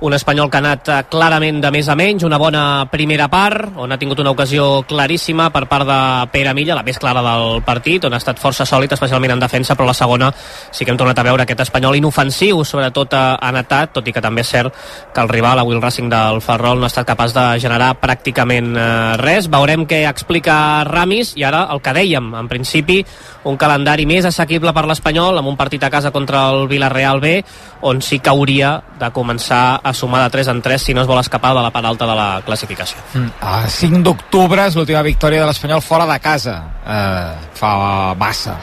un 0.00 0.14
espanyol 0.14 0.48
que 0.48 0.56
ha 0.56 0.62
anat 0.64 0.88
eh, 0.88 0.98
clarament 1.12 1.60
de 1.60 1.70
més 1.72 1.88
a 1.88 1.96
menys, 1.98 2.24
una 2.24 2.38
bona 2.40 2.62
primera 2.90 3.28
part, 3.28 3.76
on 3.76 3.92
ha 3.92 3.98
tingut 4.00 4.20
una 4.22 4.32
ocasió 4.32 4.82
claríssima 4.88 5.50
per 5.52 5.66
part 5.68 5.86
de 5.88 6.00
Pere 6.32 6.54
Milla, 6.56 6.76
la 6.78 6.84
més 6.86 6.98
clara 6.98 7.22
del 7.24 7.60
partit, 7.66 8.06
on 8.08 8.16
ha 8.16 8.20
estat 8.20 8.40
força 8.40 8.64
sòlid, 8.64 8.92
especialment 8.96 9.34
en 9.36 9.42
defensa, 9.42 9.76
però 9.76 9.90
la 9.90 9.96
segona 9.96 10.30
sí 10.32 10.84
que 10.84 10.94
hem 10.94 11.00
tornat 11.00 11.20
a 11.20 11.26
veure 11.26 11.44
aquest 11.44 11.60
espanyol 11.66 11.98
inofensiu, 12.00 12.64
sobretot 12.64 13.16
eh, 13.16 13.24
en 13.50 13.60
atac, 13.60 13.92
tot 13.98 14.08
i 14.08 14.14
que 14.16 14.24
també 14.24 14.44
és 14.44 14.52
cert 14.54 14.78
que 15.12 15.20
el 15.20 15.28
rival, 15.28 15.60
avui 15.60 15.76
el 15.76 15.82
Racing 15.84 16.08
del 16.12 16.40
Ferrol, 16.44 16.80
no 16.80 16.88
ha 16.88 16.92
estat 16.92 17.08
capaç 17.08 17.36
de 17.36 17.46
generar 17.60 17.92
pràcticament 18.00 18.72
eh, 18.72 18.86
res. 19.20 19.50
Veurem 19.52 19.84
què 19.90 20.06
explica 20.08 20.56
Ramis, 20.88 21.34
i 21.36 21.44
ara 21.44 21.66
el 21.74 21.84
que 21.84 21.94
dèiem, 21.96 22.32
en 22.40 22.48
principi, 22.48 23.02
un 23.44 23.60
calendari 23.60 24.08
més 24.08 24.24
assequible 24.28 24.72
per 24.76 24.86
l'Espanyol, 24.88 25.38
amb 25.40 25.52
un 25.52 25.60
partit 25.60 25.84
a 25.84 25.92
casa 25.92 26.12
contra 26.12 26.48
el 26.54 26.66
Villarreal 26.72 27.20
B, 27.20 27.36
on 27.84 28.00
sí 28.04 28.20
que 28.20 28.32
hauria 28.32 28.78
de 29.00 29.12
començar 29.12 29.80
sumar 29.94 30.22
de 30.24 30.30
3 30.36 30.52
en 30.54 30.62
3 30.62 30.82
si 30.82 30.94
no 30.94 31.02
es 31.02 31.08
vol 31.08 31.20
escapar 31.20 31.54
de 31.56 31.62
la 31.62 31.70
part 31.70 31.86
alta 31.86 32.06
de 32.06 32.16
la 32.16 32.28
classificació. 32.46 32.98
Mm. 33.14 33.30
A 33.40 33.68
5 33.68 34.02
d'octubre 34.06 34.66
és 34.66 34.76
l'última 34.76 35.02
victòria 35.06 35.42
de 35.42 35.48
l'Espanyol 35.50 35.82
fora 35.82 36.06
de 36.10 36.18
casa. 36.20 36.60
Eh, 36.86 37.50
fa 37.58 38.14
massa. 38.18 38.56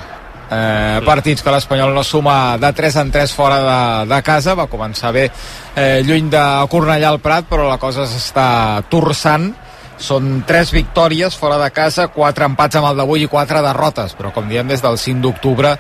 Eh, 0.47 1.01
partits 1.03 1.43
que 1.43 1.51
l'Espanyol 1.51 1.91
no 1.93 2.03
suma 2.07 2.57
de 2.57 2.71
3 2.73 3.01
en 3.03 3.11
3 3.11 3.33
fora 3.35 3.57
de, 3.59 3.79
de 4.13 4.19
casa 4.23 4.53
va 4.55 4.69
començar 4.71 5.11
bé 5.11 5.25
eh, 5.27 5.99
lluny 6.07 6.29
de 6.31 6.43
Cornellà 6.71 7.09
al 7.11 7.19
Prat 7.19 7.49
però 7.49 7.65
la 7.67 7.75
cosa 7.81 8.05
s'està 8.07 8.79
torçant 8.87 9.49
són 9.97 10.43
tres 10.47 10.71
victòries 10.71 11.35
fora 11.35 11.57
de 11.59 11.69
casa, 11.73 12.07
quatre 12.13 12.45
empats 12.45 12.77
amb 12.77 12.91
el 12.91 12.99
d'avui 13.01 13.25
i 13.25 13.29
quatre 13.31 13.63
derrotes, 13.65 14.13
però 14.17 14.31
com 14.33 14.47
diem 14.49 14.69
des 14.69 14.83
del 14.83 14.97
5 15.01 15.23
d'octubre 15.25 15.73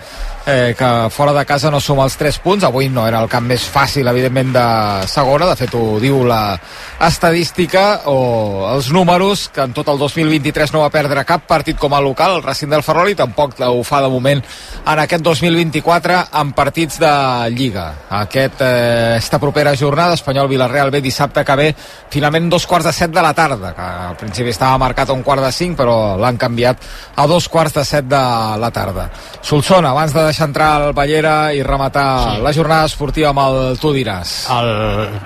eh, 0.47 0.73
que 0.77 1.09
fora 1.11 1.33
de 1.33 1.45
casa 1.45 1.69
no 1.69 1.81
suma 1.83 2.05
els 2.07 2.15
3 2.15 2.39
punts, 2.39 2.63
avui 2.63 2.87
no 2.89 3.03
era 3.05 3.19
el 3.19 3.27
camp 3.27 3.43
més 3.49 3.65
fàcil 3.67 4.07
evidentment 4.07 4.53
de 4.55 4.67
segona, 5.11 5.49
de 5.51 5.57
fet 5.59 5.75
ho 5.75 5.99
diu 5.99 6.21
la 6.25 6.55
estadística 7.03 8.07
o 8.07 8.69
els 8.71 8.87
números, 8.95 9.49
que 9.53 9.65
en 9.67 9.75
tot 9.75 9.91
el 9.91 9.99
2023 9.99 10.71
no 10.73 10.85
va 10.85 10.93
perdre 10.93 11.25
cap 11.27 11.43
partit 11.49 11.77
com 11.77 11.93
a 11.93 11.99
local, 12.01 12.37
el 12.37 12.45
Racing 12.45 12.71
del 12.71 12.85
Ferrol, 12.85 13.11
i 13.11 13.17
tampoc 13.19 13.59
ho 13.67 13.83
fa 13.83 13.99
de 14.05 14.11
moment 14.13 14.39
en 14.39 15.03
aquest 15.03 15.25
2024 15.25 16.21
en 16.39 16.53
partits 16.55 17.01
de 17.03 17.11
Lliga. 17.51 17.87
Aquest, 18.21 18.63
eh, 18.63 19.17
esta 19.17 19.39
propera 19.43 19.75
jornada, 19.75 20.15
Espanyol-Vilarreal 20.15 20.91
ve 20.95 21.03
dissabte 21.03 21.43
que 21.43 21.59
ve, 21.59 21.67
finalment 22.09 22.49
dos 22.49 22.65
quarts 22.65 22.87
de 22.87 22.95
set 22.95 23.11
de 23.11 23.21
la 23.21 23.33
tarda, 23.33 23.73
que 23.75 23.81
al 23.81 24.15
principi 24.15 24.55
estava 24.55 24.79
marcat 24.79 25.09
a 25.09 25.17
un 25.17 25.23
quart 25.27 25.43
de 25.43 25.51
cinc, 25.51 25.75
però 25.77 26.15
l'han 26.15 26.39
canviat 26.39 26.87
a 27.17 27.27
dos 27.27 27.49
quarts 27.51 27.75
de 27.75 27.83
set 27.83 28.07
de 28.07 28.23
la 28.57 28.71
tarda. 28.71 29.09
Solsona, 29.41 29.91
abans 29.91 30.15
de 30.15 30.23
deixar 30.23 30.36
entrar 30.43 30.71
el 30.81 30.93
Ballera 30.97 31.53
i 31.53 31.63
rematar 31.65 32.07
sí. 32.23 32.41
la 32.45 32.53
jornada 32.53 32.89
esportiva 32.89 33.31
amb 33.33 33.43
el 33.45 33.79
Tu 33.81 33.93
diràs. 33.99 34.33
El, 34.53 34.73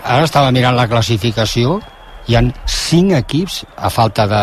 ara 0.04 0.24
estava 0.28 0.52
mirant 0.56 0.78
la 0.78 0.88
classificació 0.92 1.80
hi 2.30 2.38
han 2.38 2.52
cinc 2.70 3.16
equips 3.18 3.62
a 3.78 3.90
falta 3.90 4.28
de, 4.30 4.42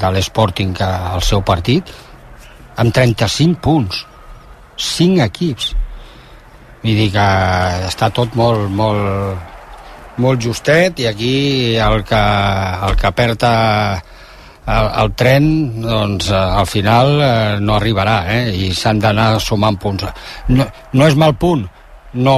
de 0.00 0.10
l'Sporting 0.14 0.76
al 0.84 1.22
seu 1.24 1.42
partit 1.46 1.88
amb 2.80 2.92
35 2.94 3.60
punts 3.64 4.04
cinc 4.80 5.22
equips 5.24 5.72
vull 6.82 7.00
dir 7.00 7.08
que 7.14 7.26
està 7.88 8.10
tot 8.16 8.36
molt 8.38 8.68
molt, 8.76 9.48
molt 10.20 10.44
justet 10.44 11.00
i 11.00 11.08
aquí 11.08 11.34
el 11.80 12.04
que, 12.08 12.22
el 12.88 12.96
que 13.00 13.12
perd 13.16 13.48
el, 14.70 14.90
el 15.02 15.12
tren 15.18 15.46
doncs 15.82 16.30
al 16.36 16.66
final 16.68 17.14
eh, 17.20 17.32
no 17.60 17.76
arribarà 17.76 18.18
eh? 18.36 18.42
i 18.54 18.70
s'han 18.76 19.00
d'anar 19.02 19.32
sumant 19.42 19.78
punts 19.80 20.06
no, 20.48 20.66
no 20.66 21.08
és 21.08 21.18
mal 21.18 21.36
punt 21.40 21.66
no 22.14 22.36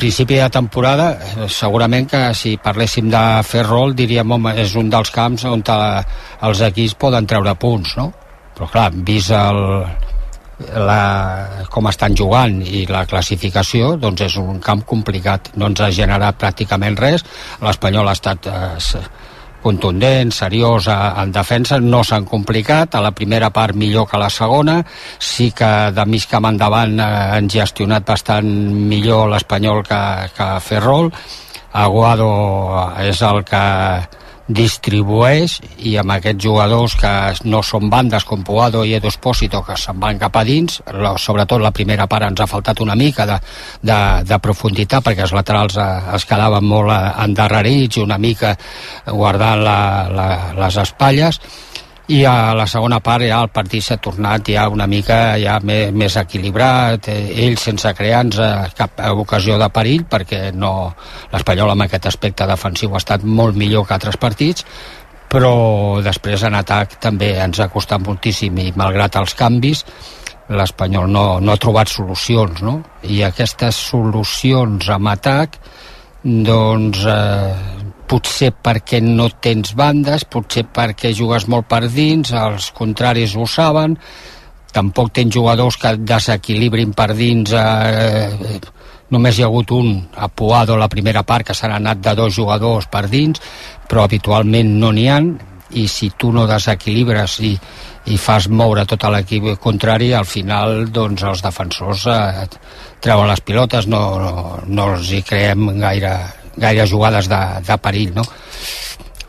principi 0.00 0.38
de 0.40 0.48
temporada 0.52 1.10
eh, 1.12 1.48
segurament 1.48 2.08
que 2.10 2.22
si 2.34 2.56
parléssim 2.62 3.10
de 3.12 3.24
fer 3.46 3.64
rol 3.66 3.94
diríem 3.96 4.36
home, 4.36 4.54
és 4.58 4.76
un 4.80 4.90
dels 4.92 5.12
camps 5.14 5.44
on 5.48 5.64
els 5.70 6.62
equips 6.70 6.96
poden 6.98 7.26
treure 7.26 7.54
punts 7.54 7.96
no? 8.00 8.10
però 8.56 8.70
clar, 8.72 8.90
vist 8.92 9.32
el, 9.36 9.60
la, 10.88 11.02
com 11.72 11.88
estan 11.88 12.16
jugant 12.16 12.60
i 12.64 12.84
la 12.90 13.06
classificació 13.08 13.94
doncs 14.00 14.26
és 14.28 14.38
un 14.40 14.60
camp 14.64 14.82
complicat 14.88 15.52
no 15.56 15.70
ens 15.70 15.80
ha 15.84 15.90
generat 15.94 16.40
pràcticament 16.40 16.98
res 17.00 17.24
l'Espanyol 17.62 18.08
ha 18.08 18.16
estat 18.16 18.48
eh, 18.50 19.04
contundent, 19.62 20.32
seriós 20.34 20.88
en 20.90 21.32
defensa, 21.32 21.80
no 21.80 22.02
s'han 22.04 22.26
complicat, 22.28 22.94
a 22.94 23.04
la 23.04 23.12
primera 23.16 23.50
part 23.54 23.76
millor 23.76 24.08
que 24.08 24.16
a 24.18 24.24
la 24.24 24.30
segona, 24.30 24.80
sí 25.18 25.50
que 25.56 25.70
de 25.94 26.06
mig 26.06 26.26
camp 26.30 26.48
endavant 26.50 26.98
eh, 26.98 27.10
han 27.36 27.50
gestionat 27.50 28.06
bastant 28.06 28.48
millor 28.90 29.28
l'Espanyol 29.30 29.84
que, 29.86 30.00
que 30.36 30.48
Ferrol, 30.64 31.12
Aguado 31.72 32.30
és 32.98 33.20
el 33.22 33.44
que 33.46 33.62
distribueix 34.50 35.56
i 35.86 35.94
amb 36.00 36.16
aquests 36.16 36.42
jugadors 36.42 36.96
que 36.98 37.12
no 37.46 37.62
són 37.66 37.90
bandes 37.92 38.26
com 38.26 38.42
Puado 38.46 38.82
i 38.84 38.94
Edo 38.98 39.10
Espósito 39.12 39.62
que 39.66 39.76
se'n 39.78 40.00
van 40.02 40.18
cap 40.18 40.36
a 40.36 40.44
dins 40.46 40.80
sobretot 41.22 41.62
la 41.62 41.72
primera 41.76 42.08
part 42.10 42.26
ens 42.26 42.42
ha 42.42 42.48
faltat 42.50 42.82
una 42.82 42.96
mica 42.98 43.26
de, 43.30 43.38
de, 43.82 43.98
de 44.26 44.38
profunditat 44.42 45.06
perquè 45.06 45.26
els 45.26 45.34
laterals 45.36 45.78
eh, 45.78 45.88
es 46.16 46.26
quedaven 46.26 46.66
molt 46.66 46.90
eh, 46.94 47.00
endarrerits 47.26 48.02
una 48.02 48.18
mica 48.18 48.56
guardant 49.06 49.62
la, 49.62 49.80
la, 50.10 50.28
les 50.58 50.80
espatlles 50.82 51.40
i 52.10 52.24
a 52.26 52.52
la 52.58 52.66
segona 52.66 52.98
part 53.04 53.22
ja 53.22 53.38
el 53.44 53.52
partit 53.54 53.84
s'ha 53.86 53.96
tornat 54.02 54.48
ja 54.50 54.66
una 54.72 54.86
mica 54.90 55.36
ja 55.38 55.58
més, 55.62 55.92
més 55.94 56.16
equilibrat, 56.18 57.06
eh, 57.12 57.44
ell 57.46 57.58
sense 57.60 57.92
crear-nos 57.94 58.74
cap 58.78 58.98
ocasió 59.14 59.58
de 59.60 59.68
perill 59.70 60.06
perquè 60.10 60.48
no 60.52 60.72
l'Espanyol 61.30 61.70
amb 61.74 61.86
aquest 61.86 62.08
aspecte 62.10 62.48
defensiu 62.50 62.94
ha 62.94 63.02
estat 63.02 63.22
molt 63.22 63.58
millor 63.58 63.86
que 63.86 63.94
altres 63.94 64.18
partits 64.18 64.66
però 65.30 66.00
després 66.02 66.42
en 66.48 66.58
atac 66.58 66.98
també 67.02 67.36
ens 67.38 67.60
ha 67.62 67.70
costat 67.70 68.02
moltíssim 68.02 68.58
i 68.58 68.72
malgrat 68.74 69.20
els 69.20 69.36
canvis 69.38 69.84
l'Espanyol 70.50 71.06
no, 71.06 71.24
no 71.38 71.52
ha 71.52 71.62
trobat 71.62 71.92
solucions 71.92 72.64
no? 72.66 72.80
i 73.06 73.22
aquestes 73.22 73.78
solucions 73.92 74.90
amb 74.90 75.12
atac 75.14 75.60
doncs 76.24 77.06
eh, 77.06 77.79
potser 78.10 78.50
perquè 78.50 78.98
no 79.04 79.28
tens 79.42 79.76
bandes, 79.78 80.26
potser 80.26 80.66
perquè 80.66 81.14
jugues 81.14 81.46
molt 81.46 81.68
per 81.70 81.84
dins, 81.86 82.32
els 82.34 82.72
contraris 82.74 83.36
ho 83.38 83.46
saben, 83.46 83.94
tampoc 84.74 85.12
tens 85.14 85.34
jugadors 85.34 85.78
que 85.78 85.94
desequilibrin 85.98 86.94
per 86.96 87.12
dins 87.18 87.54
eh, 87.54 88.58
només 89.10 89.38
hi 89.38 89.44
ha 89.44 89.50
hagut 89.50 89.72
un 89.74 89.92
a 90.14 90.28
Puado 90.28 90.76
la 90.78 90.88
primera 90.88 91.22
part 91.26 91.48
que 91.48 91.56
s'han 91.56 91.74
anat 91.76 92.02
de 92.02 92.14
dos 92.18 92.34
jugadors 92.34 92.86
per 92.90 93.08
dins 93.10 93.42
però 93.90 94.06
habitualment 94.06 94.76
no 94.78 94.92
n'hi 94.94 95.08
han 95.10 95.32
i 95.78 95.86
si 95.90 96.10
tu 96.18 96.32
no 96.34 96.46
desequilibres 96.50 97.38
i, 97.46 97.52
i 98.10 98.16
fas 98.18 98.48
moure 98.48 98.86
tot 98.90 99.06
l'equip 99.10 99.52
contrari 99.62 100.12
al 100.14 100.26
final 100.26 100.86
doncs 100.90 101.22
els 101.26 101.42
defensors 101.46 102.06
eh, 102.10 102.46
treuen 103.02 103.30
les 103.30 103.42
pilotes 103.46 103.86
no, 103.90 104.02
no, 104.22 104.58
no 104.66 104.88
els 104.94 105.10
hi 105.14 105.22
creem 105.26 105.68
gaire, 105.78 106.14
gaire 106.60 106.86
jugades 106.86 107.28
de, 107.30 107.40
de 107.66 107.78
perill, 107.82 108.14
no? 108.16 108.26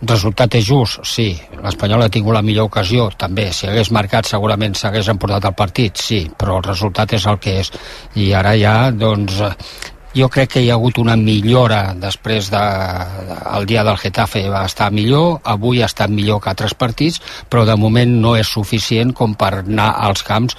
Resultat 0.01 0.55
és 0.57 0.65
just, 0.65 1.03
sí. 1.05 1.27
L'Espanyol 1.61 2.07
ha 2.07 2.09
tingut 2.09 2.33
la 2.33 2.41
millor 2.41 2.71
ocasió, 2.71 3.11
també. 3.21 3.51
Si 3.53 3.69
hagués 3.69 3.91
marcat 3.93 4.25
segurament 4.25 4.73
s'hagués 4.73 5.11
emportat 5.13 5.45
el 5.51 5.57
partit, 5.57 6.01
sí, 6.01 6.23
però 6.37 6.57
el 6.57 6.65
resultat 6.65 7.13
és 7.13 7.27
el 7.29 7.37
que 7.41 7.59
és. 7.61 7.69
I 8.17 8.31
ara 8.33 8.55
ja, 8.57 8.75
doncs, 8.89 9.37
jo 10.17 10.27
crec 10.27 10.55
que 10.55 10.63
hi 10.65 10.71
ha 10.71 10.75
hagut 10.79 10.97
una 10.99 11.15
millora 11.15 11.93
després 11.95 12.49
de, 12.51 12.63
de 13.29 13.61
dia 13.69 13.85
del 13.87 13.99
Getafe 14.01 14.41
va 14.49 14.65
estar 14.67 14.89
millor, 14.91 15.37
avui 15.45 15.79
ha 15.81 15.87
estat 15.91 16.11
millor 16.11 16.41
que 16.41 16.51
altres 16.51 16.73
partits, 16.73 17.21
però 17.47 17.63
de 17.69 17.77
moment 17.79 18.17
no 18.25 18.35
és 18.39 18.49
suficient 18.49 19.13
com 19.15 19.37
per 19.39 19.53
anar 19.61 19.91
als 20.09 20.25
camps, 20.27 20.57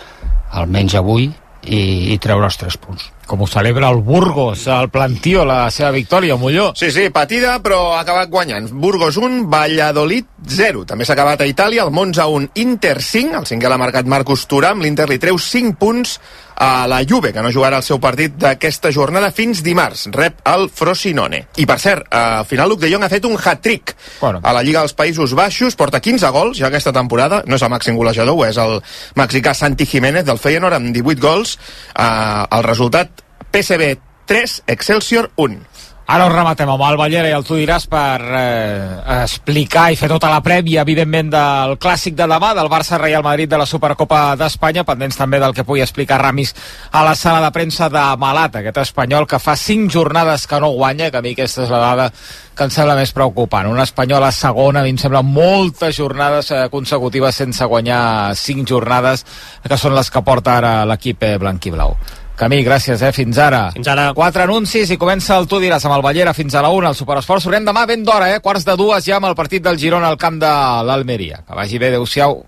almenys 0.53 0.97
avui, 1.03 1.33
i, 1.65 2.13
i 2.15 2.19
treure 2.23 2.49
els 2.49 2.59
tres 2.61 2.79
punts 2.81 3.11
com 3.33 3.41
ho 3.41 3.47
celebra 3.49 3.89
el 3.89 4.03
Burgos, 4.05 4.67
el 4.69 4.91
Plantío, 4.93 5.47
la 5.49 5.71
seva 5.73 5.89
victòria, 5.95 6.37
Molló. 6.37 6.67
Sí, 6.77 6.91
sí, 6.93 7.07
patida, 7.09 7.55
però 7.65 7.95
ha 7.95 8.03
acabat 8.03 8.29
guanyant. 8.29 8.67
Burgos 8.77 9.17
1, 9.17 9.47
Valladolid 9.49 10.27
0. 10.53 10.85
També 10.91 11.07
s'ha 11.09 11.15
acabat 11.17 11.41
a 11.41 11.49
Itàlia, 11.49 11.87
el 11.87 11.95
Monza 11.97 12.27
1, 12.29 12.51
Inter 12.61 12.99
5. 13.01 13.39
El 13.41 13.49
cinquè 13.49 13.71
l'ha 13.73 13.81
marcat 13.81 14.05
Marcus 14.05 14.45
Turam. 14.51 14.85
L'Inter 14.85 15.09
li 15.09 15.17
treu 15.23 15.41
5 15.41 15.79
punts 15.81 16.19
a 16.63 16.87
la 16.87 17.05
Juve, 17.09 17.33
que 17.35 17.43
no 17.43 17.51
jugarà 17.51 17.81
el 17.81 17.83
seu 17.83 17.99
partit 17.99 18.37
d'aquesta 18.39 18.93
jornada 18.95 19.33
fins 19.35 19.65
dimarts. 19.67 20.05
Rep 20.15 20.45
el 20.47 20.69
Frosinone. 20.71 21.41
I, 21.59 21.67
per 21.67 21.79
cert, 21.83 22.07
al 22.15 22.47
final 22.47 22.71
Luc 22.71 22.85
de 22.85 22.91
Jong 22.93 23.03
ha 23.03 23.11
fet 23.11 23.27
un 23.27 23.35
hat-trick 23.35 23.97
bueno. 24.21 24.39
a 24.47 24.53
la 24.55 24.63
Lliga 24.63 24.85
dels 24.85 24.95
Països 24.95 25.35
Baixos. 25.35 25.75
Porta 25.75 25.99
15 25.99 26.31
gols 26.31 26.61
ja 26.61 26.69
aquesta 26.71 26.95
temporada. 26.95 27.43
No 27.51 27.59
és 27.59 27.67
el 27.67 27.73
màxim 27.75 27.99
golejador, 27.99 28.47
és 28.47 28.61
el 28.63 28.79
mexicà 29.19 29.57
Santi 29.59 29.89
Jiménez 29.91 30.29
del 30.29 30.39
Feyenoord 30.39 30.79
amb 30.79 30.95
18 30.95 31.25
gols. 31.25 31.57
Uh, 31.97 32.47
el 32.47 32.63
resultat 32.69 33.27
PSB 33.51 33.97
3, 34.31 34.63
Excelsior 34.71 35.33
1. 35.43 35.59
Ara 36.03 36.27
ho 36.27 36.33
rematem 36.33 36.69
amb 36.69 36.83
el 36.83 36.97
Ballera 36.99 37.29
i 37.31 37.35
el 37.37 37.45
tu 37.47 37.55
diràs 37.57 37.85
per 37.91 38.19
eh, 38.35 39.23
explicar 39.23 39.87
i 39.93 39.97
fer 39.97 40.09
tota 40.11 40.33
la 40.33 40.41
prèvia, 40.43 40.83
evidentment, 40.83 41.31
del 41.31 41.77
clàssic 41.81 42.17
de 42.19 42.27
demà, 42.29 42.51
del 42.59 42.71
Barça-Real 42.73 43.23
Madrid 43.23 43.51
de 43.51 43.61
la 43.61 43.69
Supercopa 43.71 44.35
d'Espanya, 44.37 44.83
pendents 44.89 45.17
també 45.21 45.39
del 45.41 45.55
que 45.55 45.65
pugui 45.65 45.85
explicar 45.85 46.19
Ramis 46.21 46.55
a 46.91 47.05
la 47.07 47.15
sala 47.15 47.41
de 47.45 47.53
premsa 47.55 47.89
de 47.93 48.03
Malat, 48.19 48.59
aquest 48.59 48.81
espanyol 48.83 49.29
que 49.31 49.39
fa 49.39 49.55
cinc 49.57 49.93
jornades 49.95 50.49
que 50.51 50.59
no 50.61 50.73
guanya, 50.75 51.11
que 51.11 51.23
a 51.23 51.25
mi 51.25 51.37
aquesta 51.37 51.63
és 51.65 51.71
la 51.71 51.81
dada 51.85 52.09
que 52.53 52.67
em 52.67 52.73
sembla 52.75 52.99
més 52.99 53.15
preocupant. 53.17 53.71
Un 53.71 53.81
espanyol 53.81 54.27
a 54.27 54.33
segona, 54.35 54.83
a 54.83 54.85
mi 54.85 54.93
em 54.93 54.99
sembla 55.01 55.23
moltes 55.23 55.97
jornades 55.97 56.51
eh, 56.51 56.67
consecutives 56.73 57.39
sense 57.45 57.65
guanyar 57.65 58.35
cinc 58.37 58.67
jornades, 58.69 59.25
que 59.63 59.79
són 59.79 59.95
les 59.97 60.11
que 60.11 60.25
porta 60.27 60.59
ara 60.59 60.75
l'equip 60.89 61.23
eh, 61.25 61.39
blanquiblau. 61.41 61.97
Camí, 62.43 62.65
gràcies, 62.67 62.99
eh? 63.07 63.13
Fins 63.15 63.39
ara. 63.39 63.69
Fins 63.71 63.87
ara. 63.87 64.09
Quatre 64.19 64.43
anuncis 64.43 64.91
i 64.91 64.97
comença 64.99 65.37
el 65.39 65.47
Tu 65.47 65.61
diràs 65.63 65.85
amb 65.87 65.95
el 65.95 66.03
Ballera 66.03 66.33
fins 66.35 66.57
a 66.59 66.63
la 66.65 66.73
una, 66.75 66.91
el 66.91 66.99
Superesport. 66.99 67.45
Sorem 67.45 67.69
demà 67.69 67.85
ben 67.87 68.03
d'hora, 68.03 68.33
eh? 68.35 68.41
Quarts 68.43 68.67
de 68.67 68.75
dues 68.81 69.07
ja 69.07 69.21
amb 69.21 69.29
el 69.31 69.37
partit 69.39 69.63
del 69.63 69.79
Girona 69.79 70.11
al 70.11 70.19
camp 70.19 70.41
de 70.43 70.51
l'Almeria. 70.89 71.45
Que 71.47 71.55
vagi 71.55 71.79
bé, 71.79 71.93
adeu-siau. 71.93 72.43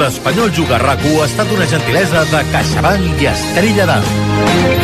L'Espanyol 0.00 0.50
Juga 0.56 0.80
rac 0.80 1.04
ha 1.04 1.28
estat 1.28 1.52
una 1.52 1.68
gentilesa 1.68 2.24
de 2.32 2.42
CaixaBank 2.56 3.22
i 3.22 3.30
Estrella 3.36 3.92
d'Alt. 3.92 4.83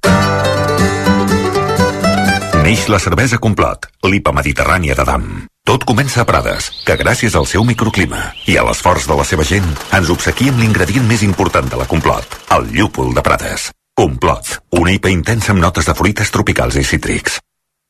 Neix 2.71 2.85
la 2.87 3.01
cervesa 3.03 3.35
Complot, 3.35 3.89
l'IPA 4.07 4.31
mediterrània 4.31 4.95
de 4.95 5.03
Dam. 5.03 5.25
Tot 5.67 5.83
comença 5.83 6.21
a 6.21 6.25
Prades, 6.29 6.69
que 6.87 6.95
gràcies 6.95 7.35
al 7.35 7.43
seu 7.51 7.65
microclima 7.67 8.21
i 8.47 8.55
a 8.55 8.63
l'esforç 8.63 9.09
de 9.11 9.17
la 9.19 9.25
seva 9.27 9.43
gent 9.43 9.67
ens 9.99 10.13
obsequia 10.15 10.53
amb 10.55 10.63
l'ingredient 10.63 11.03
més 11.09 11.25
important 11.27 11.67
de 11.67 11.81
la 11.81 11.89
Complot, 11.91 12.39
el 12.55 12.71
llúpol 12.71 13.11
de 13.11 13.27
Prades. 13.27 13.67
Complot, 13.99 14.55
una 14.79 14.95
IPA 14.95 15.11
intensa 15.17 15.51
amb 15.51 15.65
notes 15.67 15.91
de 15.91 15.99
fruites 15.99 16.31
tropicals 16.31 16.79
i 16.79 16.87
cítrics. 16.87 17.41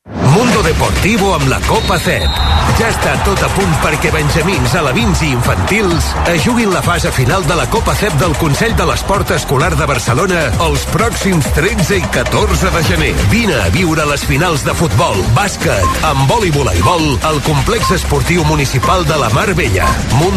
Mundo 0.09 0.63
Deportivo 0.63 1.35
amb 1.35 1.47
la 1.51 1.59
Copa 1.67 1.99
CEP. 2.01 2.37
Ja 2.79 2.87
està 2.89 3.11
tot 3.25 3.41
a 3.43 3.49
punt 3.53 3.73
perquè 3.83 4.09
benjamins, 4.13 4.73
alevins 4.79 5.19
i 5.21 5.31
infantils 5.35 6.07
es 6.31 6.41
juguin 6.45 6.71
la 6.73 6.81
fase 6.81 7.11
final 7.13 7.43
de 7.45 7.57
la 7.59 7.67
Copa 7.69 7.93
CEP 7.99 8.15
del 8.21 8.33
Consell 8.39 8.73
de 8.79 8.87
l'Esport 8.89 9.29
Escolar 9.35 9.69
de 9.77 9.85
Barcelona 9.85 10.39
els 10.65 10.85
pròxims 10.93 11.49
13 11.57 11.99
i 11.99 12.05
14 12.15 12.71
de 12.73 12.83
gener. 12.87 13.11
Vine 13.29 13.59
a 13.59 13.67
viure 13.75 14.07
les 14.09 14.23
finals 14.25 14.63
de 14.65 14.73
futbol, 14.79 15.19
bàsquet, 15.37 15.99
handbol 16.07 16.47
i 16.47 16.53
voleibol 16.55 17.05
al 17.27 17.41
complex 17.45 17.91
esportiu 17.99 18.47
municipal 18.49 19.05
de 19.05 19.19
la 19.21 19.29
Mar 19.35 19.51
Vella. 19.53 19.85
Mundo 20.15 20.29